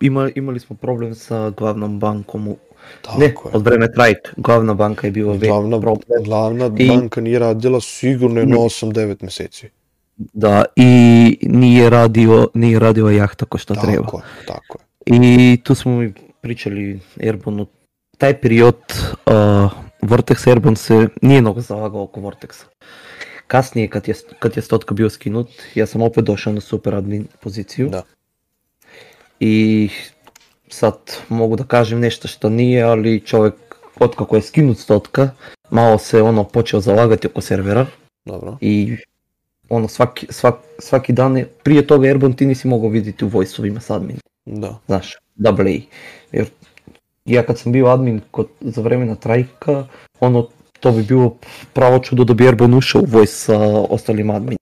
[0.00, 2.56] ima, imali smo problem sa glavnom bankom u
[3.02, 3.34] Tako ne, je.
[3.52, 6.24] od vreme Trajk, glavna banka je bila glavna, problem.
[6.24, 9.68] Glavna I, banka nije radila sigurno na 8-9 meseci.
[10.16, 14.04] Da, i nije radio, nije radio jahta ko što tako treba.
[14.04, 17.66] Tako tako I tu smo mi pričali Airbonu,
[18.18, 18.76] taj period
[19.26, 19.32] uh,
[20.02, 22.64] Vortex Airborne se nije mnogo zalagao oko Vortexa.
[23.46, 27.26] Kasnije kad je, kad je Stotka bio skinut, ja sam opet došao na super admin
[27.40, 27.88] poziciju.
[27.88, 28.02] Da.
[29.40, 29.88] I
[30.68, 30.96] sad
[31.28, 33.54] mogu da kažem nešto što nije, ali čovjek
[34.00, 35.30] od kako je skinut stotka,
[35.70, 37.86] malo se ono počeo zalagati oko servera.
[38.24, 38.56] Dobro.
[38.60, 38.96] I
[39.68, 43.80] ono svaki, svak, svaki dan, je, prije toga Airborne ti nisi mogao vidjeti u voice-ovima
[43.80, 44.16] s admin.
[44.44, 44.78] Da.
[44.86, 45.80] Znaš, double A.
[46.32, 46.46] Jer
[47.24, 49.86] ja kad sam bio admin kod, za vremena trajka,
[50.20, 50.48] ono,
[50.80, 51.36] to bi bilo
[51.72, 53.58] pravo čudo da bi Airborne ušao u voice sa
[53.90, 54.58] ostalim admin.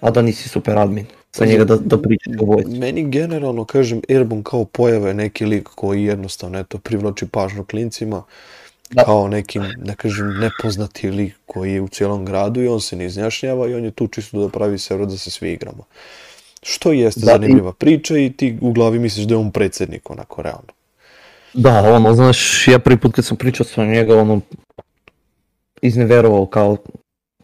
[0.00, 2.70] A da nisi super admin sa njega da, da pričaš o vojci.
[2.70, 8.22] Meni generalno, kažem, Airborne kao pojava je neki lik koji jednostavno eto, privlači pažnju klincima,
[8.90, 9.04] da.
[9.04, 13.06] kao neki, ne kažem, nepoznati lik koji je u cijelom gradu i on se ne
[13.06, 15.84] izjašnjava i on je tu čisto da pravi server da se svi igramo.
[16.62, 17.78] Što jeste da, zanimljiva i...
[17.78, 20.72] priča i ti u glavi misliš da je on predsjednik, onako, realno.
[21.54, 24.40] Da, ono, znaš, ja prvi put kad sam pričao sa njega, ono,
[25.82, 26.76] izneverovao kao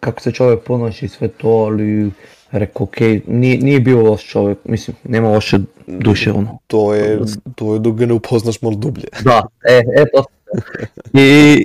[0.01, 2.11] kako se čovjek ponaša i sve to, ali
[2.59, 6.59] Rekao, ok, nije, nije bio loš čovjek, mislim, nema loše duše, ono.
[6.67, 7.21] To je,
[7.55, 9.09] to je dok ga ne upoznaš malo dublje.
[9.25, 10.25] Da, e, eto.
[11.13, 11.65] I,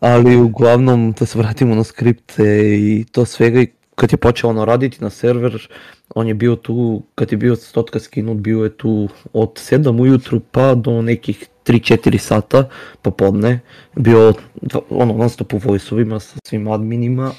[0.00, 2.44] ali uglavnom, da se vratimo na skripte
[2.78, 5.68] i to svega, i kad je počeo ono raditi na server,
[6.14, 10.40] on je bio tu, kad je bio stotka skinut, bio je tu od 7 ujutru
[10.40, 12.68] pa do nekih 3-4 sata
[13.02, 13.60] popodne,
[13.96, 14.34] bio
[14.90, 17.32] ono non stop u voice-ovima sa svim adminima,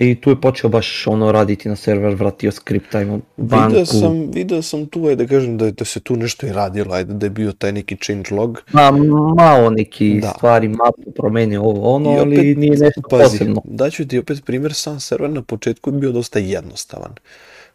[0.00, 3.68] I tu je počeo baš ono raditi na server, vratio skripta, ima banku.
[3.68, 6.94] Video sam, video sam tu, je da kažem da, da se tu nešto i radilo,
[6.94, 8.62] ajde da je bio taj neki change log.
[8.72, 8.90] Ma,
[9.36, 10.28] malo neki da.
[10.28, 13.62] stvari, mapu promenio ovo ono, opet, ali nije nešto pazi, posebno.
[13.64, 17.12] Daću ti opet primjer, sam server na početku je bio dosta jednostavan.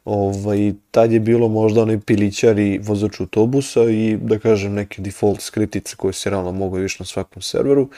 [0.06, 5.42] Ovaj, tad je bilo možda onaj pilićar i vozač autobusa i da kažem neke default
[5.42, 7.90] skriptice koje se realno mogu više na svakom serveru.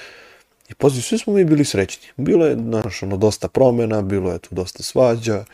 [0.71, 2.07] I pazi, svi smo mi bili srećni.
[2.17, 5.45] Bilo je, znaš, ono, dosta promjena, bilo je tu dosta svađa,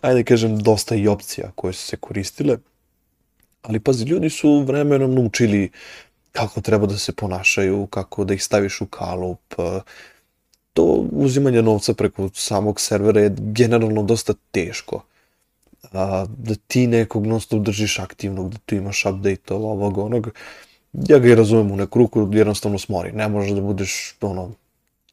[0.00, 2.58] ajde kažem, dosta i opcija koje su se koristile.
[3.62, 5.70] Ali pazi, ljudi su vremenom naučili
[6.32, 9.54] kako treba da se ponašaju, kako da ih staviš u kalup.
[10.72, 15.02] To uzimanje novca preko samog servera je generalno dosta teško.
[15.92, 16.26] Da
[16.66, 20.30] ti nekog non držiš aktivnog, da tu imaš update ovog onog
[21.08, 23.12] ja ga i razumem u neku ruku, jednostavno smori.
[23.12, 24.50] Ne možeš da budeš, ono,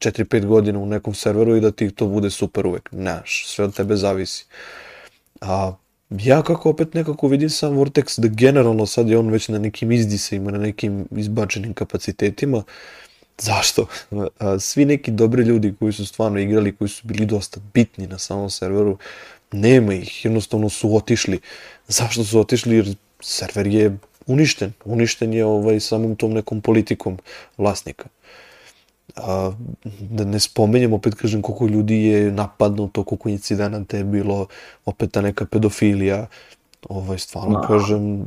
[0.00, 2.88] 4-5 godina u nekom serveru i da ti to bude super uvek.
[2.92, 4.44] Nemaš, sve od tebe zavisi.
[5.40, 5.74] A
[6.10, 9.92] ja kako opet nekako vidim sam Vortex da generalno sad je on već na nekim
[9.92, 12.62] izdisajima, na nekim izbačenim kapacitetima.
[13.38, 13.86] Zašto?
[14.60, 18.50] Svi neki dobri ljudi koji su stvarno igrali, koji su bili dosta bitni na samom
[18.50, 18.98] serveru,
[19.52, 21.40] nema ih, jednostavno su otišli.
[21.88, 22.76] Zašto su otišli?
[22.76, 24.72] Jer server je uništen.
[24.84, 27.18] Uništen je ovaj, samom tom nekom politikom
[27.58, 28.08] vlasnika.
[29.16, 29.52] A,
[30.00, 34.46] da ne spomenjem, opet kažem, koliko ljudi je napadnuto, koliko incidenata je bilo,
[34.84, 36.26] opet ta neka pedofilija,
[36.88, 37.66] ovaj, stvarno no.
[37.68, 38.24] kažem,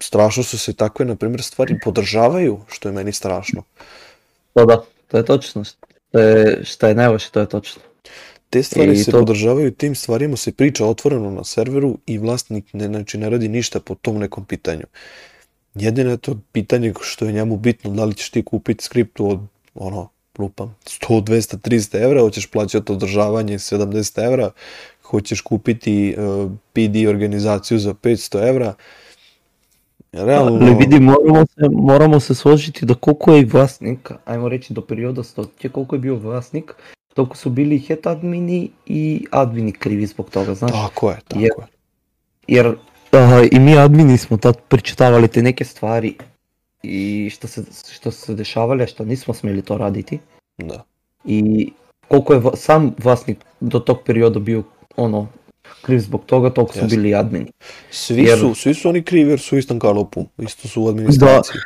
[0.00, 3.62] strašno su se takve, na primjer, stvari podržavaju, što je meni strašno.
[4.54, 5.64] To da, to je točno.
[5.64, 7.82] Što je, što je najloše, to je točno.
[8.50, 9.18] Te stvari I se to...
[9.18, 13.80] podržavaju, tim stvarima se priča otvoreno na serveru i vlasnik ne, znači, ne radi ništa
[13.80, 14.84] po tom nekom pitanju.
[15.74, 19.40] Jedino je to pitanje što je njemu bitno, da li ćeš ti kupiti skriptu od
[19.74, 20.08] ono,
[20.38, 24.50] lupam, 100, 200, 300 evra, hoćeš plaćati održavanje 70 evra,
[25.02, 28.74] hoćeš kupiti uh, PD organizaciju za 500 evra,
[30.14, 30.66] Realno...
[30.66, 35.22] Ali vidi, moramo se, moramo se složiti da koliko je vlasnik, ajmo reći do perioda
[35.22, 36.74] stotke, koliko je bio vlasnik,
[37.14, 40.72] toliko su bili head admini i admini krivi zbog toga, znaš?
[40.72, 41.66] Tako je, tako jer, je.
[42.56, 42.76] Jer
[43.14, 46.14] uh, i mi admini smo tad pričitavali te neke stvari
[46.82, 50.18] i što se, što se dešavali, a što nismo smjeli to raditi.
[50.58, 50.84] Da.
[51.24, 51.70] I
[52.08, 54.62] koliko je va- sam vlasnik do tog perioda bio
[54.96, 55.28] ono
[55.82, 57.46] kriv zbog toga, toliko su bili admini.
[57.90, 60.88] Svi, Jer- su, svi su oni krivi jer su u istom kalopu, isto su u
[60.88, 61.60] administraciji.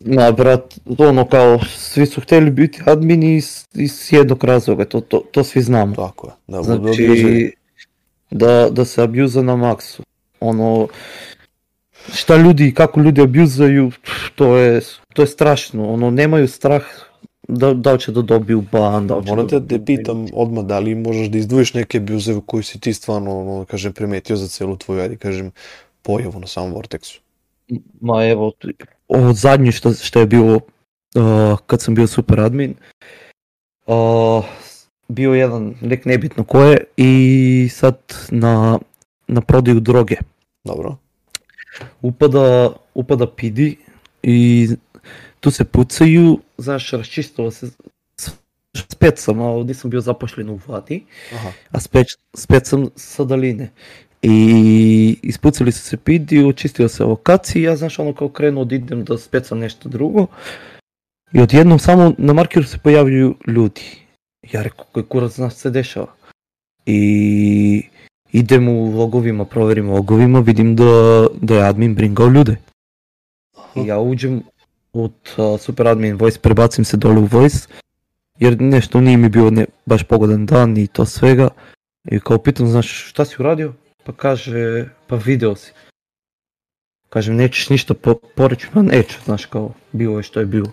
[0.00, 5.22] Na, brat, ono kao, svi su htjeli biti admini iz, iz jednog razloga, to, to,
[5.30, 5.94] to svi znamo.
[5.96, 6.62] Tako je, da.
[6.62, 7.52] Znači,
[8.30, 10.02] da, da se abuza na maksu.
[10.40, 10.88] Ono,
[12.14, 13.92] šta ljudi, kako ljudi abuzaju,
[14.34, 14.80] to je,
[15.12, 15.92] to je strašno.
[15.92, 16.82] Ono, nemaju strah
[17.48, 20.26] da, da li će da dobiju ban, da li će Moram da da te pitam
[20.32, 23.92] odmah da li možeš da izdvojiš neke abuzeve koji si ti stvarno, ono, da kažem,
[23.92, 25.50] primetio za celu tvoju, ajde kažem,
[26.02, 27.18] pojavu na samom Vortexu.
[28.00, 28.52] Ma evo,
[29.08, 32.74] ovo zadnje što, što je bilo uh, kad sam bio super admin,
[33.86, 34.44] uh,
[35.08, 37.98] bio jedan, nek nebitno ko je, i sad
[38.30, 38.78] na,
[39.28, 40.16] na prodaju droge.
[40.64, 40.96] Dobro.
[42.02, 43.58] Upada, upada PD
[44.22, 44.68] i
[45.40, 47.70] tu se pucaju, znaš, raščistilo se
[48.88, 51.52] spet sam, a ovdje sam bio zapošljen u vladi, Aha.
[51.70, 53.70] a spet, spet sam sa daline.
[54.22, 58.74] I ispucali su se pidi, očistio se lokacija i ja znaš ono kao krenuo da
[58.74, 60.26] idem da specam nešto drugo.
[61.32, 63.82] I odjednom samo na markeru se pojavljuju ljudi.
[64.52, 66.14] Ja rekao koji kurac znaš se dešava.
[66.86, 67.82] I
[68.32, 72.56] idem u logovima, proverim logovima, vidim da, da je admin bringao ljude.
[73.76, 74.42] I ja uđem
[74.92, 77.68] od uh, super admin voice, prebacim se dole u voice,
[78.38, 81.48] jer nešto nije mi bio ne, baš pogodan dan i to svega.
[82.10, 83.72] I kao pitam, znaš, šta si uradio?
[84.04, 85.72] Pa kaže, pa video si.
[87.08, 90.72] Kažem, nećeš ništa po, poreći, ma neću, znaš, kao, bilo je što je bilo.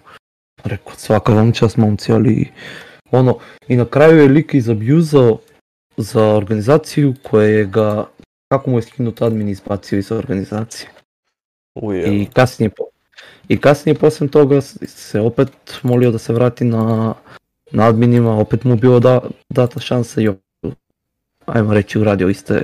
[0.64, 2.52] Rekao, svaka vam čast momci, ali
[3.12, 3.38] ono,
[3.68, 5.40] i na kraju je lik izabjuzao
[5.98, 8.06] za organizaciju koje ga,
[8.48, 10.90] kako mu je skinut admin izbacio iz organizacije.
[11.76, 12.90] Uje, I kasnije, po-
[13.48, 15.50] i kasnije poslije toga se opet
[15.84, 17.14] molio da se vrati na,
[17.72, 20.30] na adminima, opet mu bilo da, data šansa i
[21.46, 22.62] ajmo reći uradio iste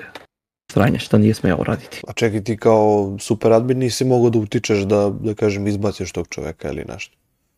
[0.72, 2.02] sranje što nije smjeo raditi.
[2.08, 6.28] a čekaj ti kao super admin nisi mogao da utičeš da, da kažem, izbaciš tog
[6.30, 7.16] čoveka ili nešto.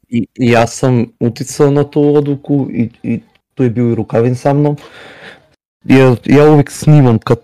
[0.10, 3.20] I, i ja sam uticao na tu odluku i, i
[3.54, 4.76] tu je bio i Rukavin sa mnom.
[5.84, 7.40] Jer ja uvijek snimam kad,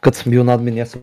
[0.00, 1.00] kad sam bio na admin, ja sam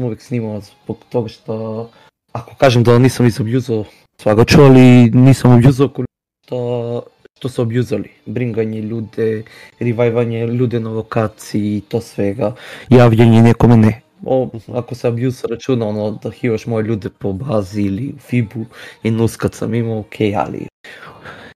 [0.00, 1.90] uvijek snimao zbog toga što
[2.32, 3.84] ako kažem da nisam izabjuzao
[4.20, 6.04] svagaču, ali nisam koliko
[6.46, 7.02] što,
[7.38, 8.10] što su abjuzali.
[8.26, 9.42] Bringanje ljude,
[9.80, 12.54] revajvanje ljude na lokaciji i to svega,
[12.88, 14.00] javljanje nekome ne.
[14.24, 18.64] O, ako se abuse računa ono da hivaš moje ljude po bazi ili u Fibu
[19.02, 20.66] i nuskat sam imao, ok, ali...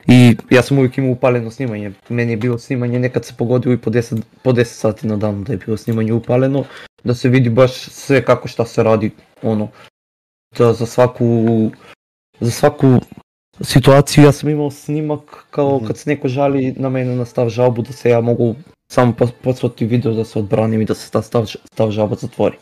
[0.08, 3.78] I ja sam uvijek imao upaleno snimanje, meni je bilo snimanje, nekad se pogodio i
[3.78, 6.64] po 10, po 10 sati na dan da je bilo snimanje upaleno,
[7.04, 9.10] da se vidi baš sve kako šta se radi,
[9.42, 9.68] ono,
[10.58, 11.70] da za svaku,
[12.40, 13.00] za svaku
[13.60, 15.86] situaciju ja sam imao snimak kao Mhm.
[15.86, 18.54] kad se neko žali na mene na stav žalbu da se ja mogu
[18.88, 22.56] samo pos- poslati video da se odbranim i da se ta stav, stav žalba zatvori.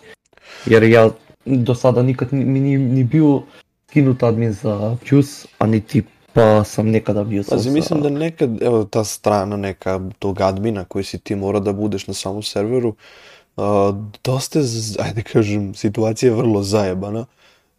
[0.67, 1.11] Jer ja
[1.45, 3.43] do sada nikad ni- mi nije ni bio
[3.91, 6.03] skinut admin za abuse, a niti
[6.35, 7.75] pa sam nekada bio Pazi, za...
[7.75, 12.07] mislim da nekad, evo ta strana neka tog admina koji si ti mora da budeš
[12.07, 12.95] na samom serveru,
[13.57, 13.93] a,
[14.25, 14.65] dosta je,
[14.99, 17.27] ajde kažem, situacija je vrlo zajebana,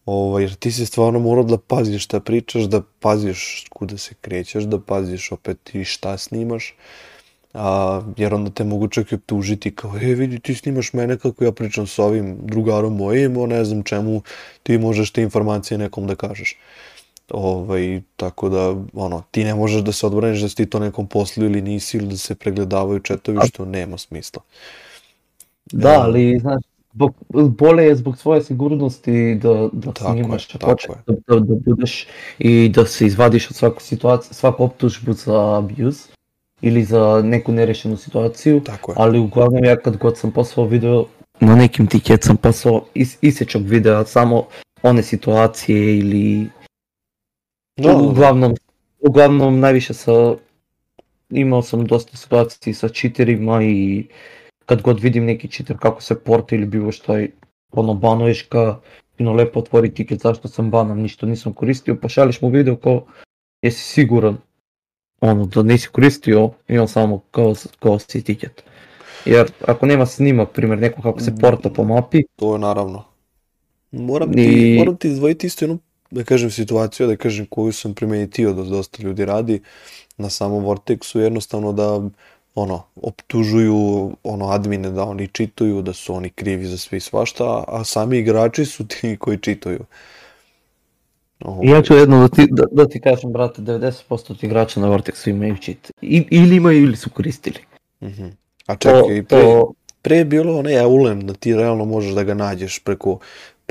[0.06, 4.64] ovaj, jer ti si stvarno morao da paziš šta pričaš, da paziš kuda se krećeš,
[4.64, 6.76] da paziš opet i šta snimaš,
[7.54, 11.44] a, jer onda te mogu čak i optužiti kao, e, vidi, ti snimaš mene kako
[11.44, 14.22] ja pričam s ovim drugarom mojim, o ne znam čemu
[14.64, 16.58] ti možeš te informacije nekom da kažeš.
[17.34, 21.08] Ovaj, tako da, ono, ti ne možeš da se odbraniš da si ti to nekom
[21.08, 24.42] poslao ili nisi, ili da se pregledavaju četovi, što nema smisla.
[25.72, 26.64] Da, ali znaš,
[26.94, 27.16] zbog,
[27.58, 30.98] bolje je zbog svoje sigurnosti da, da Tako je, snimaš, tako je.
[31.08, 32.08] da, da, da budeš
[32.40, 36.10] i da se izvadiš od svaku situaciju, svaku optužbu za abuse
[36.62, 38.96] ili za neku nerešenu situaciju, Tako je.
[39.00, 41.06] ali uglavnom ja kad god sam poslao video,
[41.40, 44.46] na nekim tiket sam poslao is, isječak videa, samo
[44.84, 46.50] one situacije ili
[47.80, 48.56] Uglavnom,
[49.00, 50.36] uglavnom najviše sa,
[51.30, 54.06] imao sam dosta situacija sa cheaterima i
[54.66, 57.32] kad god vidim neki cheater kako se porta ili bilo šta i
[57.72, 58.80] ono banuješ ga,
[59.18, 63.06] fino lepo otvori tiket zašto sam banan, ništa nisam koristio, pa šališ mu video kao
[63.62, 64.38] jesi siguran
[65.22, 68.64] ono, da nisi koristio i on samo kao, kao si tiket.
[69.26, 73.04] Jer ako nema snimak, primjer, neko kako se porta po mapi, To je naravno.
[73.92, 75.80] Moram ti, I- moram ti izdvojiti isto jednu,
[76.12, 79.62] da kažem, situaciju, da kažem, koju sam primetio da dosta ljudi radi
[80.18, 82.02] na samom Vortexu, jednostavno da
[82.56, 87.64] ono, optužuju ono admine da oni čituju, da su oni krivi za sve i svašta,
[87.68, 89.86] a sami igrači su ti koji čituju.
[91.42, 94.80] Ovo, I ja ću jedno da ti, da, da ti kažem, brate, 90% od igrača
[94.80, 95.92] na Vortexu imaju cheat.
[96.02, 97.60] I, ili imaju ili su koristili.
[98.04, 98.28] mhm.
[98.68, 102.24] A čekaj, to, pre, to, pre je bilo onaj Eulen, da ti realno možeš da
[102.24, 103.20] ga nađeš preko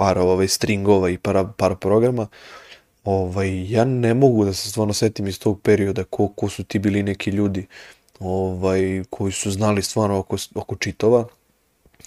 [0.01, 2.27] par ovaj, stringova i par, par programa.
[3.05, 6.79] Ovaj, ja ne mogu da se stvarno setim iz tog perioda ko, ko su ti
[6.79, 7.67] bili neki ljudi
[8.21, 11.27] ovaj, koji su znali stvarno oko, oko čitova.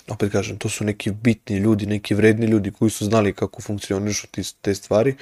[0.10, 4.28] Opet kažem, to su neki bitni ljudi, neki vredni ljudi koji su znali kako funkcionišu
[4.28, 5.16] ti, te stvari.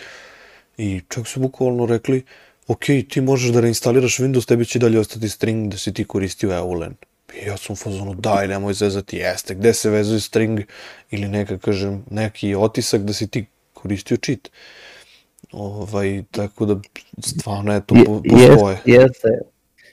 [0.77, 2.23] I čak su bukvalno rekli,
[2.67, 6.55] ok, ti možeš da reinstaliraš Windows, tebi će dalje ostati string da si ti koristio
[6.55, 6.95] Eulen.
[7.33, 10.59] I ja sam u fazonu, daj, nemoj zezati, jeste, gde se vezuje string
[11.11, 14.49] ili neka, kažem, neki otisak da si ti koristio cheat.
[15.51, 16.75] Ovaj, tako da,
[17.19, 18.77] stvarno, eto, po, postoje.
[18.85, 19.29] Jeste,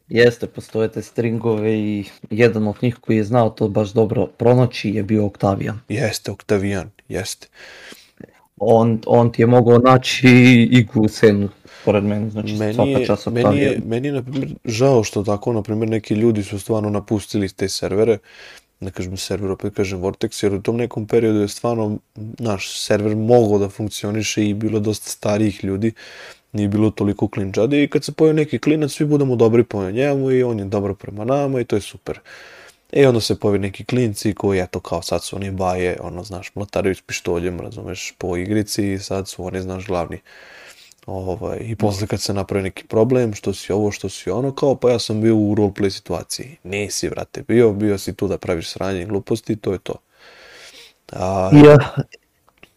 [0.09, 4.91] jeste, postoje te stringove i jedan od njih koji je znao to baš dobro pronaći
[4.91, 5.81] je bio Octavian.
[5.89, 7.47] Jeste, Octavian, jeste.
[8.57, 10.29] On, on ti je mogao naći
[10.71, 11.49] igru u senu
[11.85, 15.53] pored mene, znači Meni svaka čast meni je, meni je, na primjer, žao što tako,
[15.53, 18.19] na primjer, neki ljudi su stvarno napustili te servere,
[18.81, 21.99] da kažem server, opet kažem Vortex, jer u tom nekom periodu je stvarno
[22.39, 25.93] naš server mogao da funkcioniše i bilo dosta starijih ljudi,
[26.53, 30.31] nije bilo toliko klinčadi i kad se pojavi neki klinac, svi budemo dobri prema njemu
[30.31, 32.21] i on je dobar prema nama i to je super.
[32.93, 36.55] I onda se pojavi neki klinci koji, eto, kao sad su oni baje, ono, znaš,
[36.55, 40.21] mlataraju s pištoljem, razumeš, po igrici i sad su oni, znaš, glavni.
[41.11, 44.75] Ovaj, I posle kad se napravi neki problem, što si ovo, što si ono, kao
[44.75, 46.57] pa ja sam bio u roleplay situaciji.
[46.65, 49.95] Nisi, brate, bio, bio si tu da praviš sranje i gluposti, to je to.
[51.13, 51.79] A, Ja,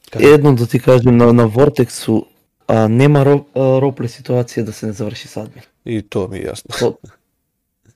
[0.10, 2.24] kad- jedno da ti kažem, na, na Vortexu
[2.68, 5.64] a, nema ro, a, roleplay situacije da se ne završi s admin.
[5.86, 6.76] I to mi je jasno.
[6.80, 6.98] To,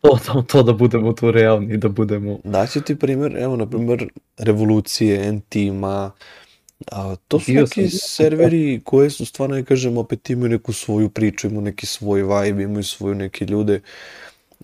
[0.02, 2.40] to, to, to da budemo tu realni, da budemo...
[2.44, 6.12] Daću ti primjer, evo, na primjer, Revolucije, N-Tima,
[6.92, 10.74] a, to su Bio neki sam- serveri koje su stvarno, ja kažem, opet imaju neku
[10.74, 13.82] svoju priču, imaju neki svoj vibe, imaju svoju neke ljude,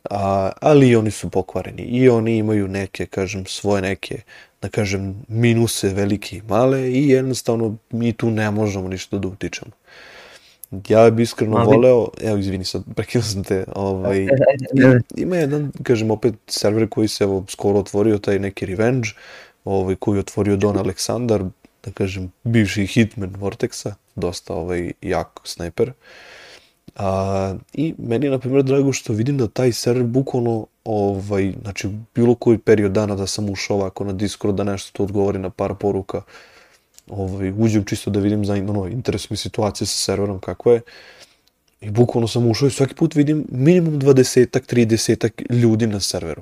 [0.09, 1.81] a, ali i oni su pokvareni.
[1.83, 4.21] I oni imaju neke, kažem, svoje neke,
[4.61, 9.71] da kažem, minuse velike i male i jednostavno mi tu ne možemo ništa da utičemo.
[10.89, 14.27] Ja bi iskreno Ali- voleo, evo izvini sad, prekinuo sam te, ovaj,
[15.17, 19.09] ima jedan, kažem, opet server koji se evo skoro otvorio, taj neki Revenge,
[19.65, 21.43] ovaj, koji je otvorio Don Aleksandar,
[21.83, 25.93] da kažem, bivši hitman Vortexa, dosta ovaj, jak snajper.
[26.95, 31.89] A, I meni je, na primjer, drago što vidim da taj server bukvalno, ovaj, znači,
[32.15, 35.49] bilo koji period dana da sam ušao ovako na Discord, da nešto tu odgovori na
[35.49, 36.21] par poruka,
[37.09, 40.81] ovaj, uđem čisto da vidim za, ono, interesuje mi situacija sa serverom kako je.
[41.81, 46.41] I bukvalno sam ušao i svaki put vidim minimum 20-ak, 30 ljudi na serveru.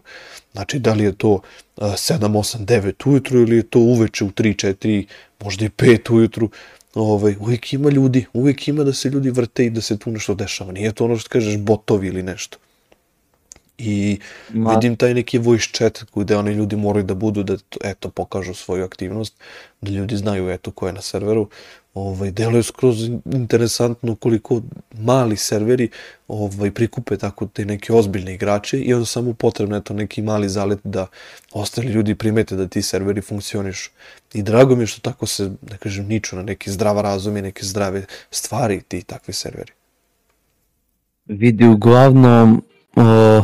[0.52, 1.42] Znači, da li je to uh,
[1.84, 5.06] 7, 8, 9 ujutru ili je to uveče u 3, 4,
[5.44, 6.50] možda i 5 ujutru.
[6.94, 10.36] Ovaj, uvijek ima ljudi, uvijek ima da se ljudi vrte i da se tu nešto
[10.36, 10.72] dešava.
[10.72, 12.58] Nije to ono što kažeš botovi ili nešto.
[13.80, 14.20] I
[14.54, 18.10] Ma- vidim taj neki voice chat gde oni ljudi moraju da budu da to- eto
[18.10, 19.34] pokažu svoju aktivnost,
[19.82, 21.50] da ljudi znaju eto ko je na serveru.
[21.94, 24.62] Ovaj deluje skroz in- interesantno koliko
[24.98, 25.90] mali serveri
[26.28, 30.80] ovaj prikupe tako te neke ozbiljne igrače i onda samo potrebno eto neki mali zalet
[30.84, 31.08] da
[31.54, 33.90] ostali ljudi primete da ti serveri funkcionišu.
[34.34, 37.42] I drago mi je što tako se, da kažem, niču na neki zdrav razum i
[37.42, 39.72] neke zdrave stvari ti takvi serveri.
[41.26, 42.62] Vidi, uglavnom,
[42.96, 43.44] o,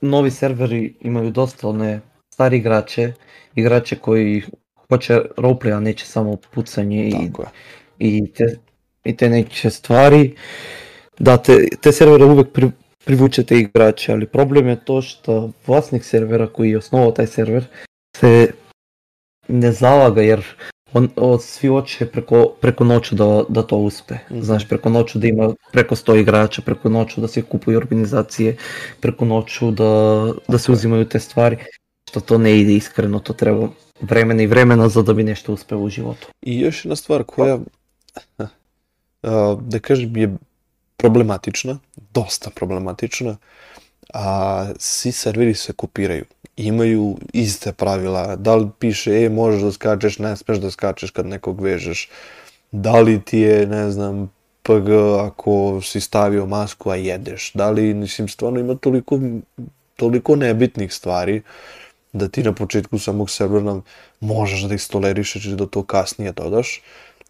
[0.00, 2.00] novi serveri imaju dosta one
[2.34, 3.12] stari igrače,
[3.54, 4.42] igrače koji
[4.88, 7.30] hoće roleplay, a neće samo pucanje i,
[7.98, 8.58] i, te,
[9.04, 10.36] i te neke stvari.
[11.18, 12.70] Da, te, te servere uvek pri,
[13.04, 17.64] privuče te igrače, ali problem je to što vlasnik servera koji je osnovao taj server
[18.16, 18.52] se
[19.48, 20.44] ne zalaga jer
[20.92, 24.14] on, on svi hoće preko, preko noću da, da to uspe.
[24.30, 24.40] Mhm.
[24.40, 28.56] Znaš, preko noću da ima preko 100 igrača, preko noću da se kupuju organizacije,
[29.00, 31.56] preko noću da, da se uzimaju te stvari.
[32.10, 33.68] Što to ne ide iskreno, to treba
[34.00, 36.28] vremena i vremena za da bi nešto uspeo u životu.
[36.42, 37.58] I još jedna stvar koja,
[39.60, 40.36] da kažem, je
[40.96, 41.78] problematična,
[42.14, 43.36] dosta problematična,
[44.12, 46.24] a svi serveri se kopiraju.
[46.56, 51.26] Imaju iste pravila, da li piše, e, možeš da skačeš, ne smeš da skačeš kad
[51.26, 52.08] nekog vežeš,
[52.72, 54.30] da li ti je, ne znam,
[54.62, 54.88] JPG
[55.20, 57.52] ako si stavio masku, a jedeš?
[57.54, 59.20] Da li, mislim, stvarno ima toliko,
[59.96, 61.42] toliko nebitnih stvari
[62.12, 63.80] da ti na početku samog servera
[64.20, 66.82] možeš da ih tolerišeš i da to kasnije dodaš.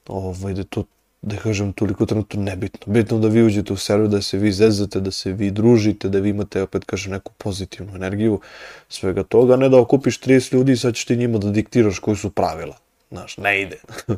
[0.09, 0.85] Ovaj, da to
[1.22, 2.92] da kažem, toliko trenutno nebitno.
[2.92, 6.18] Bitno da vi uđete u server, da se vi zezate, da se vi družite, da
[6.18, 8.40] vi imate, opet kažem, neku pozitivnu energiju
[8.88, 12.16] svega toga, ne da okupiš 30 ljudi i sad ćeš ti njima da diktiraš koji
[12.16, 12.76] su pravila.
[13.10, 13.78] Znaš, ne ide.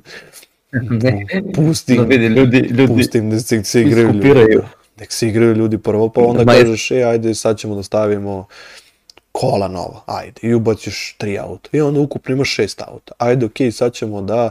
[0.72, 4.58] ne, pusti, da vidi, ljudi, ljudi pusti im da se, se igraju ljudi.
[5.00, 8.46] Nek se igraju ljudi prvo, pa onda Ma kažeš, e, ajde, sad ćemo da stavimo
[9.32, 11.68] kola nova, ajde, i ubaciš tri auta.
[11.72, 13.12] I onda ukupno imaš šest auta.
[13.18, 14.50] Ajde, okej, okay, sad ćemo da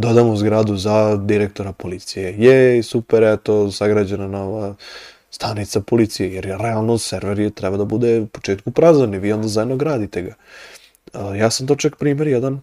[0.00, 2.34] dodamo zgradu za direktora policije.
[2.38, 4.74] Jej, super, eto, sagrađena nova
[5.30, 9.32] stanica policije, jer je realno server je treba da bude u početku prazan i vi
[9.32, 10.34] onda zajedno gradite ga.
[11.36, 12.60] Ja sam to čak primjer jedan,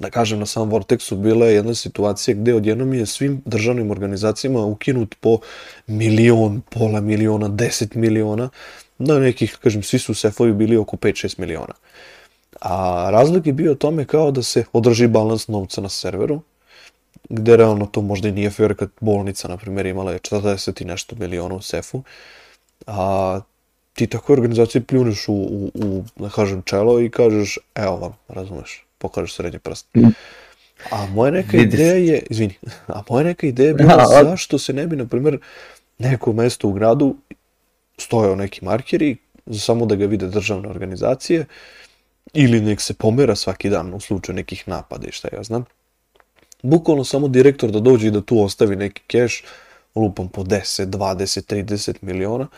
[0.00, 4.64] da kažem na samom Vortexu, bila je jedna situacija gde odjednom je svim državnim organizacijama
[4.64, 5.38] ukinut po
[5.86, 8.48] milion, pola miliona, deset miliona,
[8.98, 11.74] da nekih, kažem, svi su sefovi bili oko 5-6 miliona.
[12.60, 16.40] A razlog je bio tome kao da se održi balans novca na serveru,
[17.28, 20.84] gde realno to možda i nije fair kad bolnica, na primjer, imala je 40 i
[20.84, 22.02] nešto miliona u sefu,
[22.86, 23.40] a
[23.92, 28.84] ti takve organizacije pljuneš u, u, u da kažem, čelo i kažeš, evo vam, razumeš,
[28.98, 29.86] pokažeš srednji prst.
[29.94, 30.06] Mm.
[30.90, 32.54] A moja neka ideja je, izvini,
[32.94, 35.38] a moja neka ideja je bila zašto se ne bi, na primjer,
[35.98, 37.16] neko mesto u gradu
[37.98, 39.16] stojao neki markeri,
[39.58, 41.44] samo da ga vide državne organizacije,
[42.32, 45.64] ili nek se pomera svaki dan u slučaju nekih napada i šta ja znam.
[46.62, 49.44] Bukvalno samo direktor da dođe i da tu ostavi neki keš,
[49.94, 52.48] lupam po 10, 20, 30 miliona,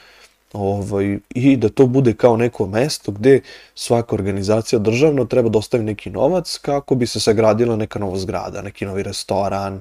[0.52, 3.40] ovaj, i da to bude kao neko mesto gde
[3.74, 8.62] svaka organizacija državna treba da ostavi neki novac kako bi se sagradila neka nova zgrada,
[8.62, 9.80] neki novi restoran,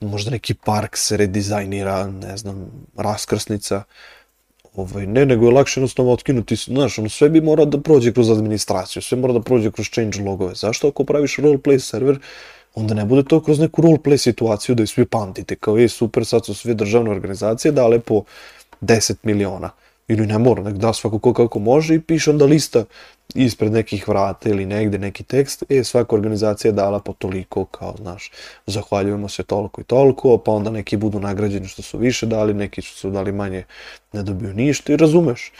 [0.00, 3.82] možda neki park se redizajnira, ne znam, raskrsnica,
[4.78, 8.30] Ovaj, ne, nego je lakše jednostavno otkinuti, znaš, ono, sve bi mora da prođe kroz
[8.30, 10.54] administraciju, sve mora da prođe kroz change logove.
[10.54, 12.18] Zašto ako praviš roleplay server,
[12.74, 16.26] onda ne bude to kroz neku roleplay situaciju da je svi pamtite, kao je super,
[16.26, 18.22] sad su sve državne organizacije dale po
[18.80, 19.70] 10 miliona.
[20.08, 22.84] Ili ne mora, nek da svako ko kako može i piše onda lista
[23.34, 27.94] ispred nekih vrata ili negde neki tekst, e, svaka organizacija je dala po toliko, kao,
[27.98, 28.30] znaš,
[28.66, 32.82] zahvaljujemo se toliko i toliko, pa onda neki budu nagrađeni što su više dali, neki
[32.82, 33.64] što su dali manje
[34.12, 35.52] ne dobiju ništa i razumeš.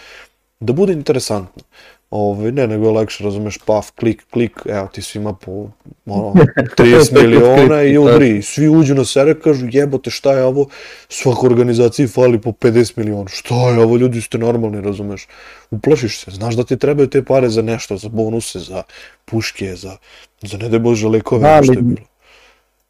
[0.61, 1.62] Da bude interesantno.
[2.11, 5.69] Ove, ne, nego je lakše, razumeš, paf, klik, klik, evo ti svima po
[6.07, 6.35] ono,
[6.79, 8.43] 30 miliona i udri.
[8.43, 10.67] Svi uđu na sere, kažu, jebote, šta je ovo?
[11.09, 13.29] Svaka organizaciji fali po 50 miliona.
[13.29, 15.27] Šta je ovo, ljudi ste normalni, razumeš?
[15.71, 18.83] Uplašiš se, znaš da ti trebaju te pare za nešto, za bonuse, za
[19.25, 19.97] puške, za,
[20.43, 22.07] za ne da bože lekove, da, što je bilo.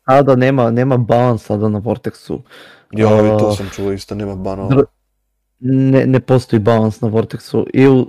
[0.06, 2.38] Sada nema, nema balans sada na Vortexu.
[2.92, 4.84] Jo, i to sam čuo isto, nema banova.
[5.60, 8.06] не, не постои баланс на Vortex и,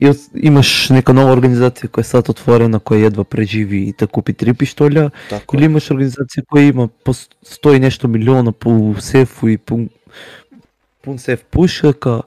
[0.00, 0.12] и,
[0.46, 4.54] имаш нека нова организация koja je sad otvorena, koja jedva preživi и те купи три
[4.54, 5.56] пиштоля, Тако.
[5.56, 9.80] или имаш организация, която има по 100 и нещо милиона по сефу и по,
[11.02, 12.22] по сеф пушака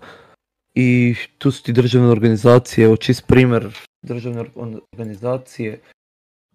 [0.75, 4.45] и ту си държавна организация, очист пример държавна
[4.93, 5.77] организации,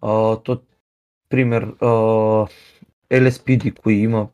[0.01, 0.61] а, то
[1.29, 1.87] пример а,
[3.09, 4.27] LSPD, koji има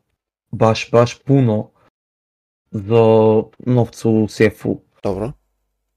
[0.51, 1.70] баш, баш puno
[2.71, 3.03] za
[3.59, 4.79] novca u sefu.
[5.03, 5.31] Dobro.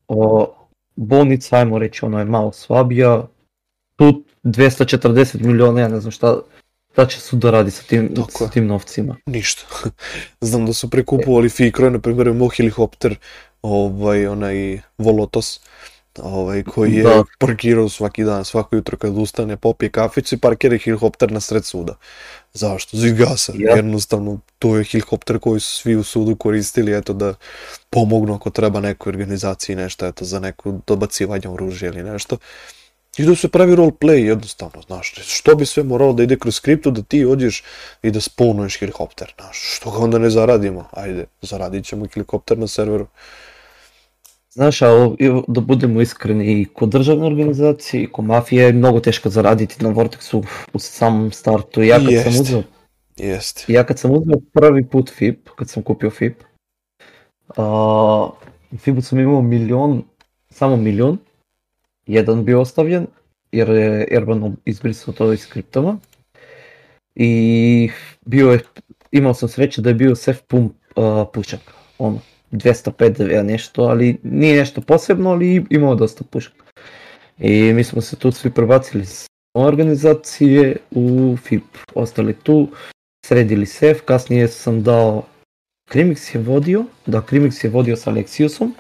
[0.09, 0.55] O,
[0.97, 3.27] bolnica, ajmo reći, ono je malo slabija,
[3.97, 6.39] tu 240 miliona, ja ne znam šta,
[6.93, 8.31] šta će su da radi sa tim, Tako.
[8.31, 9.17] sa tim novcima.
[9.27, 9.63] Ništa.
[10.41, 13.17] znam da su prekupovali fikro, na primjer, mo helikopter,
[13.63, 15.61] ovaj, onaj Volotos,
[16.23, 17.25] ovaj, koji je da.
[17.39, 21.97] parkirao svaki dan, svako jutro kad ustane, popije kaficu i parkira helikopter na sred suda.
[22.53, 22.97] Zašto?
[22.97, 23.53] Zid gasa.
[23.57, 23.77] Ja.
[23.77, 27.35] Jednostavno, to je helikopter koji su svi u sudu koristili, eto, da
[27.91, 32.37] pomognu ako treba nekoj organizaciji nešto, eto, za neko dobacivanje oružja ili nešto.
[33.19, 36.91] I da se pravi roleplay jednostavno, znaš, što bi sve moralo da ide kroz skriptu
[36.91, 37.63] da ti ođeš
[38.03, 42.67] i da spawnuješ helikopter, znaš, što ga onda ne zaradimo, ajde, zaradit ćemo helikopter na
[42.67, 43.07] serveru.
[44.55, 45.17] Знаеш, ало,
[45.49, 49.85] да будемо искрени, и ко държавни организации, и ко мафия е много тежка за радите
[49.85, 51.77] на Vortex от сам старт.
[51.77, 52.65] И я като съм узнал,
[53.17, 53.65] Jest.
[53.69, 56.35] Ja kad sam uzmeo prvi put FIP, kad sam kupio FIP,
[57.57, 58.31] uh,
[58.79, 60.03] FIP sam imao milion,
[60.51, 61.19] samo milion,
[62.07, 63.07] jedan bio ostavljen,
[63.53, 65.99] jer je Erban izbrisao to iz skriptama.
[67.15, 67.91] I
[68.27, 68.61] bio je,
[69.13, 71.61] imao sam sreće da je bio Sef Pum uh, pučak,
[71.99, 72.19] ono.
[72.51, 76.65] 200 PDV nešto, ali nije nešto posebno, ali imao dosta pušaka.
[77.39, 81.65] I mi smo se tu svi prebacili s organizacije u FIP,
[81.95, 82.69] ostali tu
[83.27, 85.23] sredili sef, kasnije sam dao
[85.91, 88.71] Krimix je vodio, da Krimix je vodio sa Alexiusom,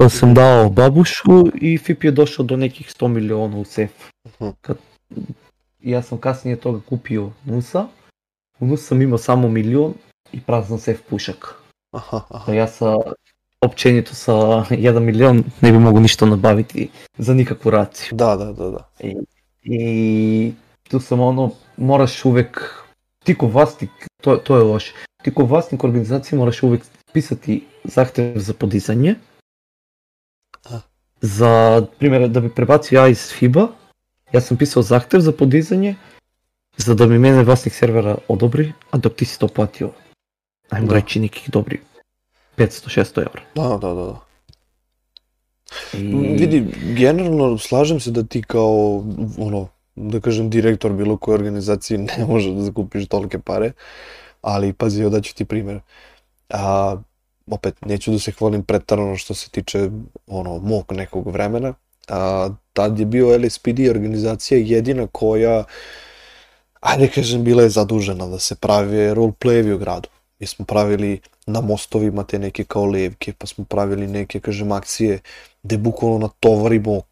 [0.00, 3.90] pa sam dao Babušu i FIP je došao do nekih 100 miliona u sef.
[4.26, 4.50] Mhm.
[4.60, 4.76] Kad,
[5.82, 7.86] ja sam kasnije toga kupio Nusa,
[8.58, 9.94] u Nusa sam imao samo milion
[10.32, 11.59] i prazan sef pušak.
[13.60, 16.88] Općenito sa 1 milion ne bi mogu ništa nabaviti
[17.18, 18.08] za nikakvu raciju.
[18.12, 18.88] Da, da, da, da.
[19.00, 19.16] I,
[19.62, 20.52] I
[20.88, 22.74] tu sam ono, moraš uvek,
[23.24, 23.90] ti ko vlasnik,
[24.22, 26.82] to, to je loše, ti ko vlasnik organizacije moraš uvek
[27.12, 29.14] pisati zahtev za podizanje.
[30.70, 30.80] A.
[31.20, 33.68] Za primjer, da bi prebacio ja iz FIBA,
[34.32, 35.94] ja sam pisao zahtev za podizanje,
[36.76, 39.90] za da mi mene vlasnik servera odobri, a dok ti si to platio,
[40.70, 40.94] ajmo Da.
[40.94, 41.80] reći nekih dobri
[42.56, 43.42] 500-600 eura.
[43.54, 44.20] Da, da, da, da.
[45.92, 46.36] I...
[46.38, 49.04] Vidi, generalno slažem se da ti kao,
[49.38, 53.72] ono, da kažem, direktor bilo koje organizacije ne može da zakupiš tolike pare,
[54.42, 55.80] ali pazi, evo daću ti primjer.
[56.48, 56.96] A,
[57.50, 59.90] opet, neću da se hvalim pretarano što se tiče,
[60.26, 61.74] ono, mog nekog vremena,
[62.08, 65.64] a, tad je bio LSPD organizacija jedina koja,
[66.80, 70.08] ajde kažem, bila je zadužena da se prave roleplayevi u gradu.
[70.40, 75.18] Mi smo pravili na mostovima te neke kao levke, pa smo pravili neke, kažem, akcije
[75.62, 77.02] gde bukvalno natovarimo,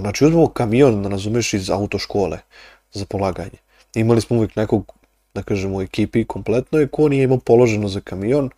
[0.00, 2.38] znači uzmemo kamion, da razumeš, iz autoškole
[2.92, 3.58] za polaganje.
[3.94, 4.92] Imali smo uvijek nekog,
[5.34, 8.50] da kažemo, u ekipi kompletno, ko nije imao položeno za kamion,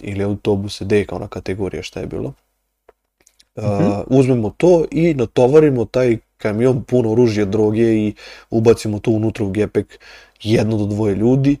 [0.00, 2.32] ili autobuse, D kao ona kategorija šta je bilo.
[3.56, 3.64] Uh,
[4.06, 8.14] uzmemo to i natovarimo taj kamion puno oružja, droge i
[8.50, 9.98] ubacimo to unutra u gepek
[10.42, 11.56] jedno do dvoje ljudi,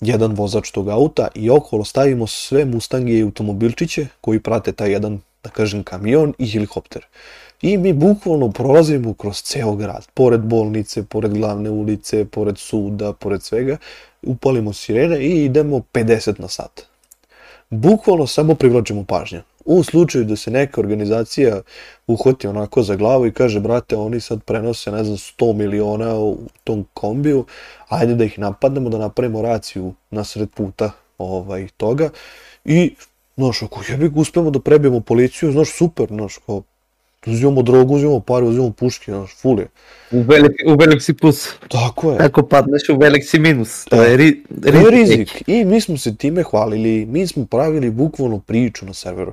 [0.00, 5.20] jedan vozač tog auta i okolo stavimo sve Mustange i automobilčiće koji prate taj jedan,
[5.44, 7.06] da kažem, kamion i helikopter.
[7.62, 13.42] I mi bukvalno prolazimo kroz ceo grad, pored bolnice, pored glavne ulice, pored suda, pored
[13.42, 13.76] svega,
[14.22, 16.82] upalimo sirene i idemo 50 na sat.
[17.70, 19.40] Bukvalno samo privlačimo pažnju.
[19.66, 21.60] U slučaju da se neka organizacija
[22.06, 26.38] uhvati onako za glavu i kaže, brate, oni sad prenose, ne znam, 100 miliona u
[26.64, 27.44] tom kombiju,
[27.88, 32.10] ajde da ih napadnemo, da napravimo raciju na sred puta ovaj, toga.
[32.64, 32.94] I,
[33.36, 36.62] znaš, ako jebi ga uspemo da prebijemo policiju, znaš, super, znaš, kao,
[37.26, 39.66] uzimamo drogu, uzimamo pare, uzimamo puške, znaš, ful je.
[40.12, 41.48] U velik, u velik si plus.
[41.68, 42.18] Tako je.
[42.20, 43.84] Ako padneš u velik si minus.
[43.84, 44.02] To Da.
[44.02, 45.42] je ri, To je rizik.
[45.46, 49.32] I mi smo se time hvalili, mi smo pravili bukvalno priču na serveru.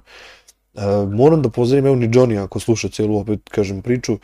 [0.75, 4.17] E, moram da pozdravim evo ni Johnny ako sluša celu opet kažem priču.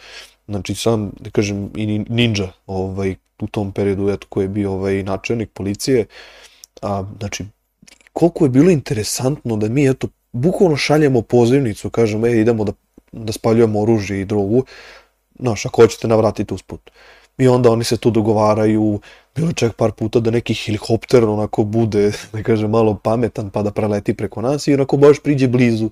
[0.48, 4.72] Znači sam da kažem i ni- Ninja ovaj u tom periodu eto koji je bio
[4.72, 6.06] ovaj načelnik policije.
[6.82, 7.46] A znači
[8.14, 12.72] koliko je bilo interesantno da mi eto bukvalno šaljemo pozivnicu, kažemo ej idemo da
[13.12, 14.64] da spaljujemo oružje i drogu.
[15.40, 16.92] Znaš, ako hoćete navratite usput.
[17.38, 19.00] I onda oni se tu dogovaraju,
[19.36, 23.72] bilo čak par puta da neki helikopter onako bude, da kažem, malo pametan pa da
[23.72, 25.90] preleti preko nas i onako baš priđe blizu.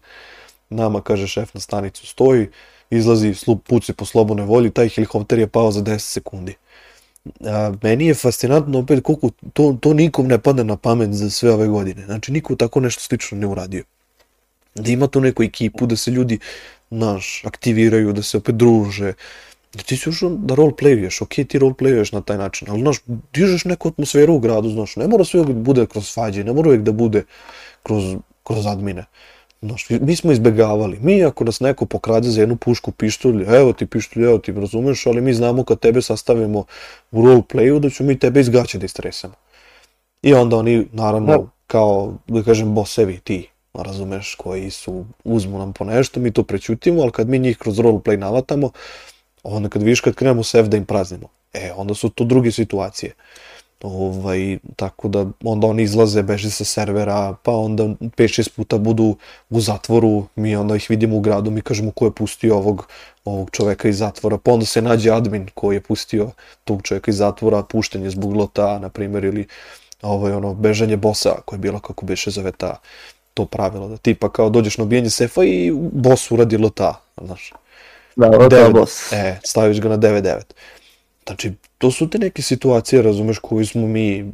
[0.69, 2.47] Nama, kaže šef na stanicu, stoji,
[2.89, 6.55] izlazi, puci po slobodnoj volji, taj helikopter je pao za 10 sekundi.
[7.45, 11.51] A, meni je fascinantno opet koliko to, to nikom ne pada na pamet za sve
[11.51, 12.05] ove godine.
[12.05, 13.83] Znači, niko tako nešto slično ne uradio.
[14.75, 16.39] Da ima tu neku ekipu, da se ljudi,
[16.89, 19.13] naš, aktiviraju, da se opet druže,
[19.73, 22.97] da ti si ušao da roleplayuješ, ok, ti roleplayuješ na taj način, ali, znaš,
[23.33, 26.53] dižeš neku atmosferu u gradu, znaš, ne mora sve uvijek da bude kroz svađe, ne
[26.53, 27.23] mora uvijek da bude
[27.83, 29.05] kroz, kroz admine.
[29.61, 30.99] Znaš, mi smo izbegavali.
[31.01, 35.05] Mi ako nas neko pokrade za jednu pušku pištolj, evo ti pištolj, evo ti, razumeš,
[35.05, 36.65] ali mi znamo kad tebe sastavimo
[37.11, 39.33] u roleplayu da ćemo mi tebe iz da istresemo.
[40.21, 41.47] I onda oni, naravno, Da.
[41.67, 43.49] kao, da kažem, bosevi ti,
[43.83, 47.77] razumeš, koji su, uzmu nam po nešto, mi to prećutimo, ali kad mi njih kroz
[47.77, 48.71] roleplay navatamo,
[49.43, 53.13] onda kad vidiš kad krenemo sef da im praznimo, e, onda su to druge situacije.
[53.83, 59.15] Ovaj, tako da onda oni izlaze, beže sa servera, pa onda 5-6 puta budu
[59.49, 62.87] u zatvoru, mi onda ih vidimo u gradu, mi kažemo ko je pustio ovog,
[63.25, 66.31] ovog čoveka iz zatvora, pa onda se nađe admin koji je pustio
[66.63, 69.47] tog čoveka iz zatvora, pušten je zbog lota, na primjer, ili
[70.01, 72.79] ovaj, ono, bežanje bosa, koje je bilo kako beše zove ta,
[73.37, 77.53] to pravilo, da tipa kao dođeš na ubijanje sefa i bos uradi lota, znaš.
[78.15, 79.11] Da, Devet- boss.
[79.13, 80.41] E, staviš ga na 9-9.
[81.27, 84.31] Znači, to su te neke situacije, razumeš, koje smo mi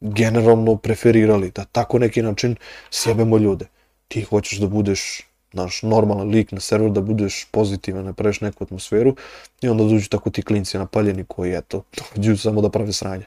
[0.00, 2.56] generalno preferirali, da tako neki način
[2.90, 3.66] sjebemo ljude.
[4.08, 8.64] Ti hoćeš da budeš naš normalan lik na serveru, da budeš pozitivan, da praviš neku
[8.64, 9.16] atmosferu
[9.62, 11.82] i onda dođu tako ti klinci napaljeni koji, eto,
[12.14, 13.24] dođu samo da prave sranje.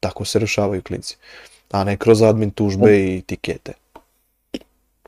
[0.00, 1.16] Tako se rešavaju klinci.
[1.70, 3.72] A ne kroz admin tužbe i tikete.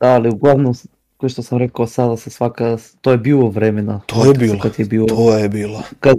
[0.04, 0.74] Ali uglavnom,
[1.20, 4.00] kao što sam rekao sada se svaka, to je bilo vremena.
[4.06, 5.82] To je bilo, Kad je bilo, To je bilo.
[6.00, 6.16] kad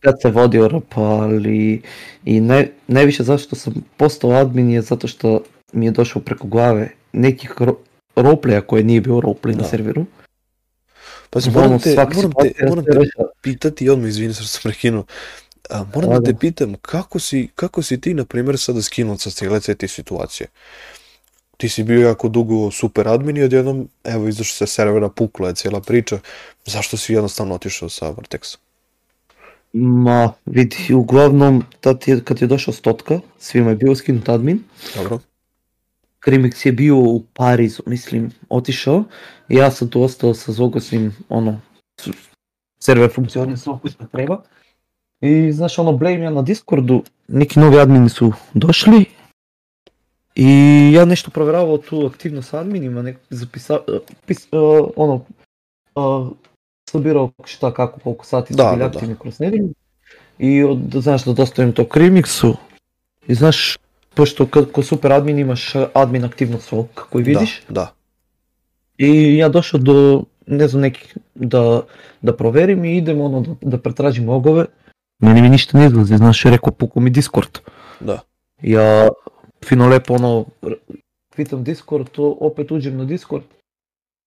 [0.00, 1.82] kad, se vodio RP, ali
[2.24, 6.90] i ne, najviše zašto sam postao admin je zato što mi je došao preko glave
[7.12, 7.76] nekih ro,
[8.16, 10.06] roleplaya koje nije bio roleplay na serveru.
[11.30, 15.04] Pazi, Ono, moram te, moram te, moram se te pitati, odmah izvini što sam prekinuo.
[15.70, 19.30] A, moram Da, te pitam, kako si, kako si ti, na primjer, sada skinuo sa
[19.30, 20.46] cijele te situacije?
[21.56, 25.54] Ti si bio jako dugo super admin i odjednom, evo, izašao se servera, pukla je
[25.54, 26.18] cijela priča.
[26.66, 28.56] Zašto si jednostavno otišao sa Vortexom?
[29.72, 34.62] Ma, vidi, uglavnom, tad je, kad je došao Stotka, svima je bio skinut admin,
[34.96, 35.18] Dobro?
[36.20, 39.04] Krimix je bio u Parizu, mislim, otišao
[39.48, 41.60] i ja sam tu ostao sa Zogosim, ono,
[42.78, 44.42] server funkcionira sve što treba.
[45.20, 49.04] I znaš, ono, blame ja na Discordu, neki novi admini su došli
[50.34, 54.56] i ja nešto provjeravao tu aktivnost adminima, nek zapisa, eh, pis, eh,
[54.96, 55.24] ono,
[55.94, 56.28] uh,
[56.90, 58.96] sabirao šta, kako, koliko sati su Da, bili da, da.
[58.96, 59.68] aktivni kroz nedelju.
[60.38, 62.54] I od, znaš da dostavim to Krimixu
[63.26, 63.78] i znaš,
[64.14, 67.92] pošto kad ko super admin imaš admin aktivnost svog koji vidiš Da, da.
[68.98, 71.82] i ja došao do ne znam nekih da,
[72.22, 74.66] da proverim i idem ono da, da pretražim logove.
[75.18, 77.58] Meni mi ništa ne izlazi, znaš, rekao puku mi Discord.
[78.00, 78.20] Da.
[78.62, 79.08] Ja
[80.10, 80.44] ono
[82.04, 83.44] to opet uđem na Discord.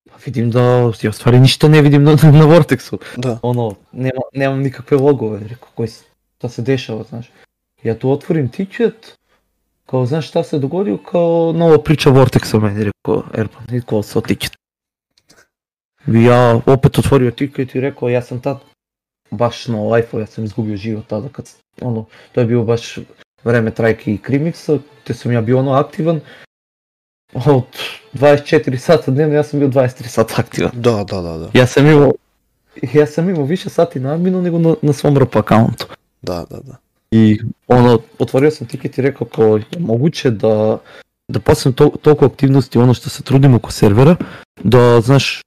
[0.10, 0.62] Pa vidim da
[1.02, 2.98] ja u stvari ništa ne vidim na, na Vortexu.
[3.18, 3.40] Da.
[3.42, 6.04] Ono, nema, nemam nikakve logove, rekao koji, s-
[6.38, 7.32] šta se dešava, znaš.
[7.84, 9.16] Ja tu otvorim ticket,
[9.86, 14.52] kao znaš šta se dogodio, kao nova priča Vortexa meni, rekao Erban, nitko se ticket.
[16.08, 18.58] I Ja opet otvorio ticket i rekao, ja sam tad
[19.32, 22.96] baš na life ja sam izgubio život tada kad, s- ono, to je bio baš
[23.44, 26.20] vreme trajke i Krimixa, te sam ja bio ono aktivan,
[27.36, 27.64] od
[28.14, 30.72] 24 sata dnevno ja sam bio 23 sata aktivan.
[30.74, 31.50] Da, da, da, da.
[31.54, 32.12] Ja sam imao,
[32.94, 35.88] ja sam imao više sati na adminu nego na, na svom RP akauntu.
[36.22, 36.76] Da, da, da.
[37.12, 40.78] I ono, otvorio sam tiket i rekao kao je moguće da,
[41.28, 44.16] da posljedno to, toliko aktivnosti ono što se trudim oko servera,
[44.64, 45.42] da znaš,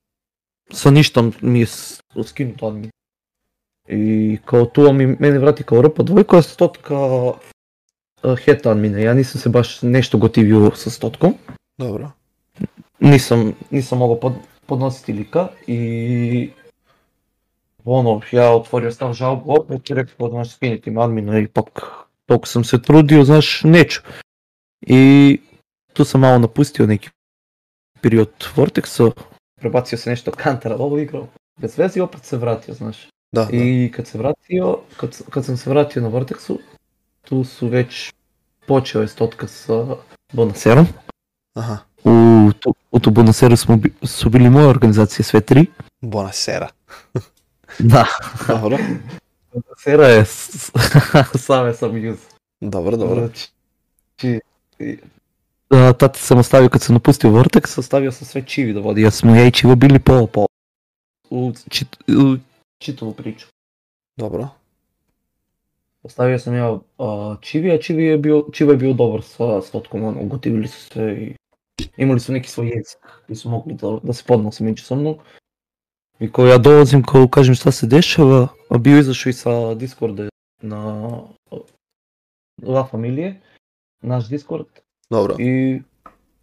[0.73, 2.91] sa ništa mi je s- skinut admin.
[3.89, 6.95] I kao tu mi mene vrati kao RP dvojka, a stotka
[8.23, 9.03] uh, het admine.
[9.03, 11.35] Ja nisam se baš nešto gotivio sa stotkom.
[11.79, 12.11] Dobro.
[13.01, 14.33] nisam, nisam mogao pod,
[14.67, 16.51] podnositi lika i
[17.85, 21.83] ono, ja otvorio stav žalbu opet i rekao, znaš, skiniti mi admina, ipak
[22.27, 24.01] toliko sam se trudio, znaš, neću.
[24.81, 25.41] I
[25.93, 27.09] tu sam malo napustio neki
[28.01, 29.11] period Vortexa,
[29.61, 33.09] prebacio se nešto kantara ovo igrao, bez veze i opet se vratio, znaš.
[33.33, 33.49] Da, da.
[33.53, 36.57] I kad se vratio, kad, kad sam se vratio na Vortexu,
[37.31, 38.13] tu su već
[38.67, 39.87] počeo je stotka sa
[40.33, 40.87] Bonaserom.
[41.55, 41.77] Aha.
[42.05, 42.11] U,
[42.61, 45.67] tu, u tu Bonaseru smo bi, su bili moje organizacije sve tri.
[46.01, 46.69] Buonasera.
[47.79, 48.07] Da.
[48.49, 48.79] Dobro.
[49.53, 50.71] Bonasera je s-
[51.47, 52.19] same sam uz.
[52.61, 53.17] Dobro, dobro.
[53.27, 53.49] Znači,
[54.79, 54.99] i-
[55.71, 59.11] a, tad sam ostavio kad sam napustio Vortex, ostavio sam sve Čivi da vodi, ja
[59.11, 60.47] smo ja i Čivo bili pola pola.
[61.31, 62.37] U, čit, u
[62.79, 63.47] čitavu priču.
[64.17, 64.49] Dobro.
[66.03, 70.05] Ostavio sam ja a, Čivi, a Čivi je bio, Čivo je bio dobar sa stotkom,
[70.05, 71.35] ono, gotivili su se i
[71.97, 75.17] imali su neki svoj jezik koji su mogli da, da se podnose međusobno.
[76.21, 80.29] I kao ja dolazim, kao kažem šta se dešava, a bio izašao i sa Discorda
[80.63, 81.11] na
[82.63, 83.41] La Familije,
[84.03, 84.67] naš Discord,
[85.11, 85.37] Dobro.
[85.39, 85.81] i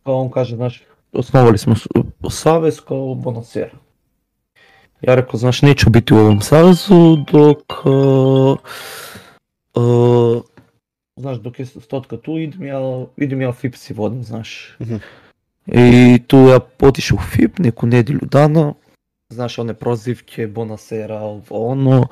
[0.03, 1.75] kao on kaže, znaš, osnovali smo
[2.29, 3.77] savez kao Bonacera.
[5.01, 8.57] Ja rekao, znaš, neću biti u ovom savezu dok, uh,
[9.77, 10.43] uh,
[11.15, 12.79] znaš, dok je stotka tu, idem ja,
[13.17, 14.75] idem ja FIP si vodim, znaš.
[14.81, 14.95] Mhm.
[15.67, 18.73] I tu ja otišao u FIP neku nedjelju dana,
[19.29, 22.07] znaš, one prozivke, Bonacera, ovo, ono.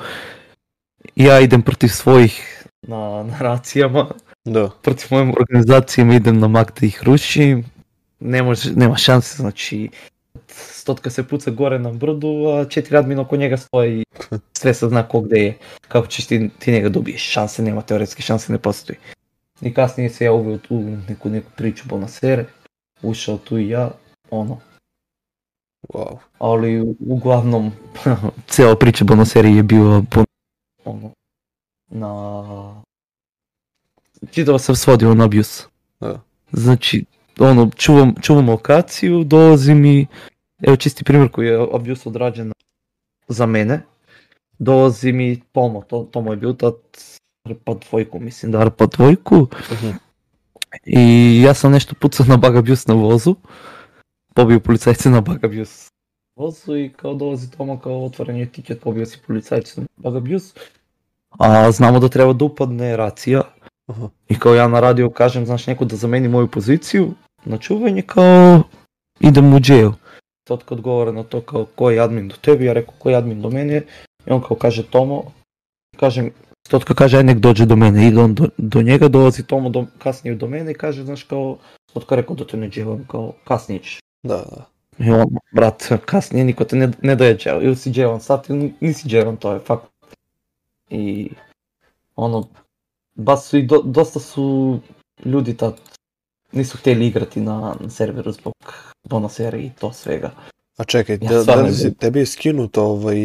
[1.15, 4.07] Ja idem protiv svojih na, na racijama,
[4.45, 4.69] Da.
[4.81, 7.65] protiv mojim organizacijama idem na mak da ih rušim,
[8.19, 9.89] ne može, nema šanse, znači
[10.47, 14.05] stotka se puca gore na brdu, a četiri admina oko njega stoji i
[14.53, 15.57] sve se zna ko gde je,
[15.87, 18.97] kako ćeš ti, ti njega dobiješ, šanse nema, teoretske šanse ne postoji.
[19.61, 20.79] I kasnije se ja uveo tu
[21.09, 22.45] neku, neku priču Bonasere,
[23.01, 23.91] ušao tu i ja,
[24.29, 24.59] ono,
[25.93, 26.17] Wow.
[26.39, 27.71] ali uglavnom
[28.47, 30.05] cijela priča Bonaseri je bon,
[30.85, 31.11] ono,
[31.87, 32.83] na...
[34.31, 35.63] Čitavo sam svodio na abuse.
[35.99, 36.21] Da.
[36.51, 37.05] Znači,
[37.39, 40.07] ono, čuvam, čuvam lokaciju, dolazi mi,
[40.61, 42.51] evo čisti primjer koji je abuse odrađen
[43.27, 43.81] za mene,
[44.59, 46.73] dolazi mi Tomo, to, Tomo je bio tad
[47.49, 48.63] RPA dvojku, mislim da.
[48.63, 49.89] RPA dvojku, Mhm.
[50.85, 53.35] i ja sam nešto pucao na bug abuse na vozu,
[54.33, 55.89] pobio policajce na bug abuse
[56.35, 60.53] vozu i kao dolazi Tomo kao otvoren je tiket, pobio si policajce na bug abuse.
[61.39, 63.41] a znamo da treba da upadne racija.
[64.29, 67.13] I kao ja na radio kažem, znaš, neko da zameni moju poziciju
[67.45, 68.63] na čuvanje, kao
[69.19, 69.91] idem u jail.
[70.43, 73.15] Tot kad govore na to kao ko je admin do tebi, ja rekao ko je
[73.15, 73.81] admin do mene
[74.27, 75.23] i on kao kaže Tomo,
[75.97, 76.31] kažem,
[76.67, 79.85] Stotka kaže aj nek dođe do mene, ide on do, do njega, dolazi Tomo do,
[79.97, 81.57] kasnije do mene i kaže, znaš, kao,
[81.89, 83.99] Stotka rekao da te ne dževam, kao, kasnije ćeš.
[84.23, 84.65] Da, da.
[84.99, 88.73] I on, brat, kasnije niko te ne, ne daje džel, ili si dževan sad ili
[88.79, 89.85] nisi dževan, to je fakt.
[90.89, 91.29] I,
[92.15, 92.47] ono,
[93.15, 94.79] baš su i do, dosta su
[95.25, 95.81] ljudi tad
[96.55, 98.53] nisu htjeli igrati na, serveru zbog
[99.09, 100.31] bonusera i to svega.
[100.77, 103.17] A čekaj, Ja da, da li si, tebi je skinut ovaj,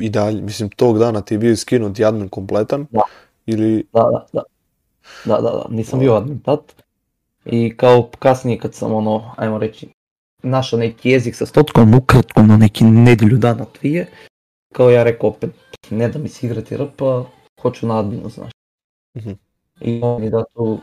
[0.00, 2.86] i dalje, mislim, tog dana ti je bio skinut i admin kompletan?
[2.90, 3.00] Da.
[3.46, 4.42] Ili, Da, da, da.
[5.24, 6.60] Da, da, da, nisam bio admin tad.
[7.44, 9.88] I kao kasnije kad sam ono, ajmo reći,
[10.42, 14.06] našao neki jezik sa stotkom ukratko na neki nedjelju dana dvije,
[14.72, 15.50] kao ja rekao opet,
[15.90, 17.00] ne da mi se igrati RP,
[17.62, 18.50] hoću na adminu, znaš.
[19.16, 19.30] Mhm.
[19.80, 20.78] I on mi da tu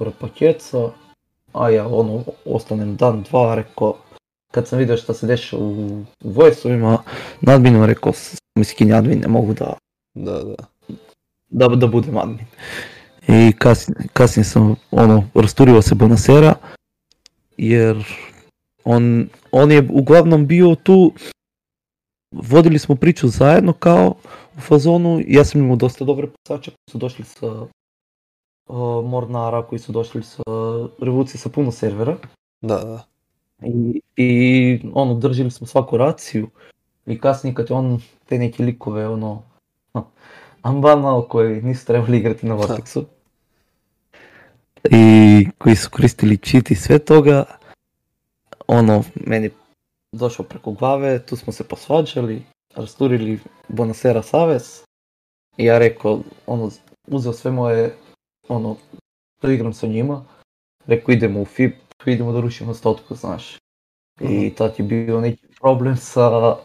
[0.00, 0.90] RP keca,
[1.56, 3.94] a ja ono, ostanem dan, dva, rekao,
[4.52, 6.32] kad sam vidio šta se deša u, u
[7.40, 8.12] na adminu rekao,
[8.58, 9.74] mi skinja admin, ne mogu da,
[10.14, 10.54] da, da.
[11.48, 12.46] da, da budem admin.
[13.28, 16.54] I kasnije, kasnije sam ono, rasturio se Bonasera,
[17.56, 18.04] jer
[18.84, 21.12] on, on je uglavnom bio tu,
[22.34, 24.14] vodili smo priču zajedno kao
[24.56, 27.66] u fazonu, ja sam imao dosta dobre pucače koji su došli sa
[28.66, 30.42] uh, Mornara, koji su došli sa
[31.00, 32.16] Revolucije sa puno servera.
[32.60, 33.04] Da, da.
[33.62, 36.48] I, i ono, držili smo svaku raciju
[37.06, 39.42] i kasnije kad je on te neke likove, ono,
[40.62, 43.04] ambanao koji nisu trebali igrati na Vortexu
[44.90, 47.44] i koji su koristili cheat i sve toga,
[48.66, 49.50] ono, meni
[50.12, 52.42] došao preko glave, tu smo se posvađali,
[52.74, 53.38] rasturili
[53.68, 54.82] Bonasera Savez
[55.56, 56.70] i ja rekao, ono,
[57.06, 57.94] uzeo sve moje,
[58.48, 58.76] ono,
[59.42, 60.24] igram sa njima,
[60.86, 61.74] rekao idemo u FIP,
[62.06, 63.56] idemo da rušimo stotku, znaš.
[64.20, 66.56] I tad je bio neki problem sa,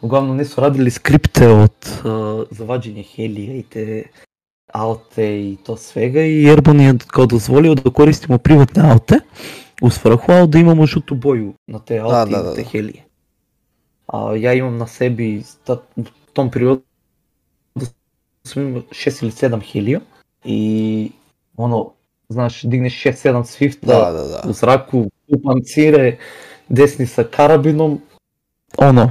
[0.00, 4.04] uglavnom nisu radili skripte od uh, za vađenje helija i te
[4.72, 9.18] aute i to svega i Airborne je kao dozvolio da koristimo privatne aute
[9.80, 12.62] u svrhu, ali da imamo žutu boju na te aute da, i da, na te
[12.62, 12.68] da.
[12.68, 13.04] helije.
[14.06, 16.82] A ja imam na sebi, ta, u tom periodu
[18.44, 20.00] sam imao 6 ili 7 helija
[20.46, 21.12] и
[21.58, 21.90] ono,
[22.28, 24.12] знаеш, дигнеш 6-7 свифта, да.
[24.12, 24.50] da, da.
[24.50, 26.18] u zraku, u pancire,
[26.68, 28.00] desni sa karabinom,
[28.78, 29.10] ono.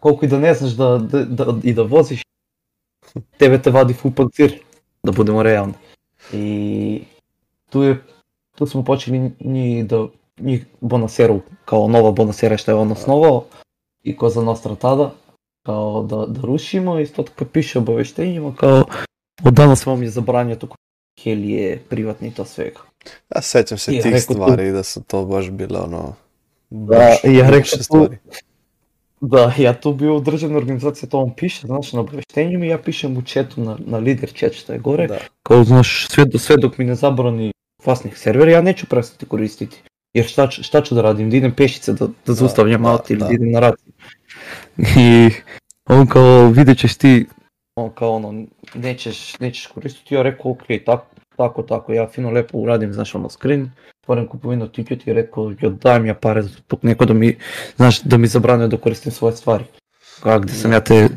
[0.00, 2.24] Колко и да не знаеш да, да, да, и да возиш,
[3.38, 4.60] тебе те вади в панцир,
[5.06, 5.74] да бъдем реални.
[6.34, 7.06] И
[7.70, 8.00] ту, е,
[8.56, 10.08] ту сме почели ни да
[10.40, 13.44] ни Бонасеру, као нова Бонасера ще е на основа
[14.04, 15.10] и коза на стратада,
[15.66, 18.84] као да, да рушимо и сто така пише обавещенима, као
[19.42, 20.68] od danas vam je zabranjeno to
[21.22, 22.80] helije, privatni to svega.
[23.34, 26.14] Ja sećam se Ja tih rekao tu- stvari da su to baš bile ono...
[26.70, 28.18] Da, baš ja rekao loše tu- stvari.
[29.20, 32.78] Da, ja tu bio u državnoj organizaciji, to on piše, znaš, na obaveštenjima i ja
[32.78, 35.18] pišem u chatu, na, na lider chat što je gore, Da.
[35.42, 37.52] kao znaš, sve, sve dok mi ne zabrani
[37.84, 39.82] vlasnik servera, ja neću prestati koristiti.
[40.14, 43.20] Jer šta, šta ću da radim, da idem pešice da, da zaustavljam da, auto ili
[43.20, 43.26] da.
[43.26, 43.92] da idem na raciju.
[44.98, 45.30] I
[45.88, 47.26] on kao, vidjet ćeš ti,
[47.76, 48.44] on kao ono,
[48.74, 51.06] nećeš, nećeš koristiti, ja rekao, ok, tako,
[51.36, 53.70] tako, tako, ja fino lepo uradim, znaš, ono, screen,
[54.02, 57.36] otvorim kupovinu ticket i rekao, jo daj mi ja pare zbog neko da mi,
[57.76, 59.64] znaš, da mi zabrane da koristim svoje stvari.
[60.20, 61.08] Kao gdje sam ja te,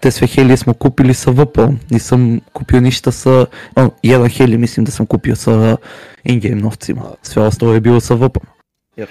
[0.00, 4.84] te sve helije smo kupili sa VP-om, nisam kupio ništa sa, on, jedan helij mislim
[4.84, 5.76] da sam kupio sa
[6.24, 8.46] in-game novcima, sve ostalo je bilo sa VP-om.
[8.96, 9.08] Jer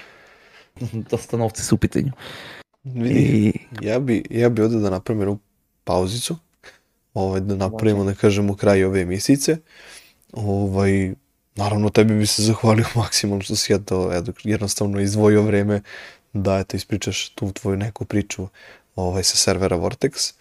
[1.11, 2.11] dosta novci su u pitanju.
[2.83, 5.39] Vidi, I ja bi, ja bi ovdje da napravim jednu
[5.83, 6.35] pauzicu,
[7.15, 9.57] ovaj, da napravimo, da kažemo, kraj ove misice.
[10.33, 11.13] Ovaj,
[11.55, 14.11] naravno, tebi bi se zahvalio maksimalno što si ja to
[14.43, 15.81] jednostavno izdvojio vreme
[16.33, 18.47] da eto, ispričaš tu tvoju neku priču
[18.95, 20.33] ovaj, sa servera Vortex.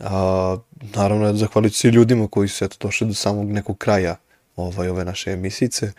[0.00, 4.16] A, naravno, eto, zahvaljujući svi ljudima koji su eto, došli do samog nekog kraja
[4.56, 5.92] ovaj, ove naše emisice.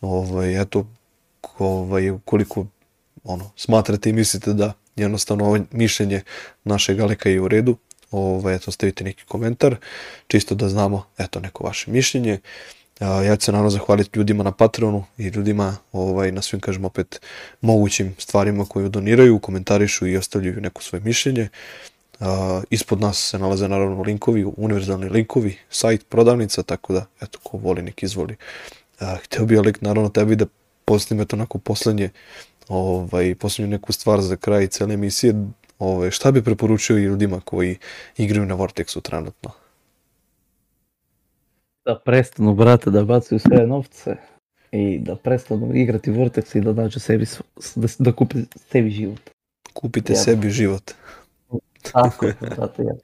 [0.00, 0.86] Ovaj, eto,
[1.58, 2.66] ovaj, koliko
[3.24, 6.22] ono, smatrate i mislite da jednostavno ovo mišljenje
[6.64, 7.76] našeg Aleka je u redu,
[8.10, 9.76] ovaj, eto, stavite neki komentar,
[10.26, 12.38] čisto da znamo, eto, neko vaše mišljenje.
[13.00, 17.20] Ja ću se naravno zahvaliti ljudima na Patreonu i ljudima ovaj, na svim, kažem opet,
[17.60, 21.48] mogućim stvarima koje doniraju, komentarišu i ostavljaju neko svoje mišljenje.
[22.70, 27.82] Ispod nas se nalaze naravno linkovi, univerzalni linkovi, sajt, prodavnica, tako da, eto, ko voli,
[27.82, 28.36] nek izvoli.
[28.98, 30.46] Hteo bi, Alek, naravno tebi da
[30.84, 32.10] postavim eto onako poslednje
[32.68, 35.34] ovaj, posljednju neku stvar za kraj cele emisije,
[35.78, 37.78] ovaj, šta bi preporučio i ljudima koji
[38.16, 39.50] igraju na Vortexu trenutno?
[41.86, 44.16] da prestanu, brate, da bacaju sve novce
[44.72, 47.26] i da prestanu igrati Vortex i da nađu sebi,
[47.74, 49.20] da, da kupe sebi život.
[49.72, 50.16] Kupite ja.
[50.16, 50.90] sebi život.
[51.92, 52.94] Tako, brate, ja.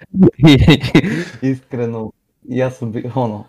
[1.51, 2.11] Iskreno,
[2.43, 3.45] ja sam bio, ono,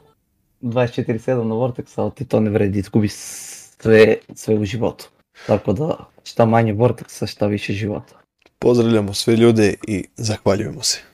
[0.61, 5.09] 24-7 na Vortex, ali ti to ne vredi, izgubi sve, sve u životu.
[5.47, 8.22] Tako da, šta manje Vortexa, šta više života.
[8.63, 11.12] Pozdravljamo sve ljude i zahvaljujemo se.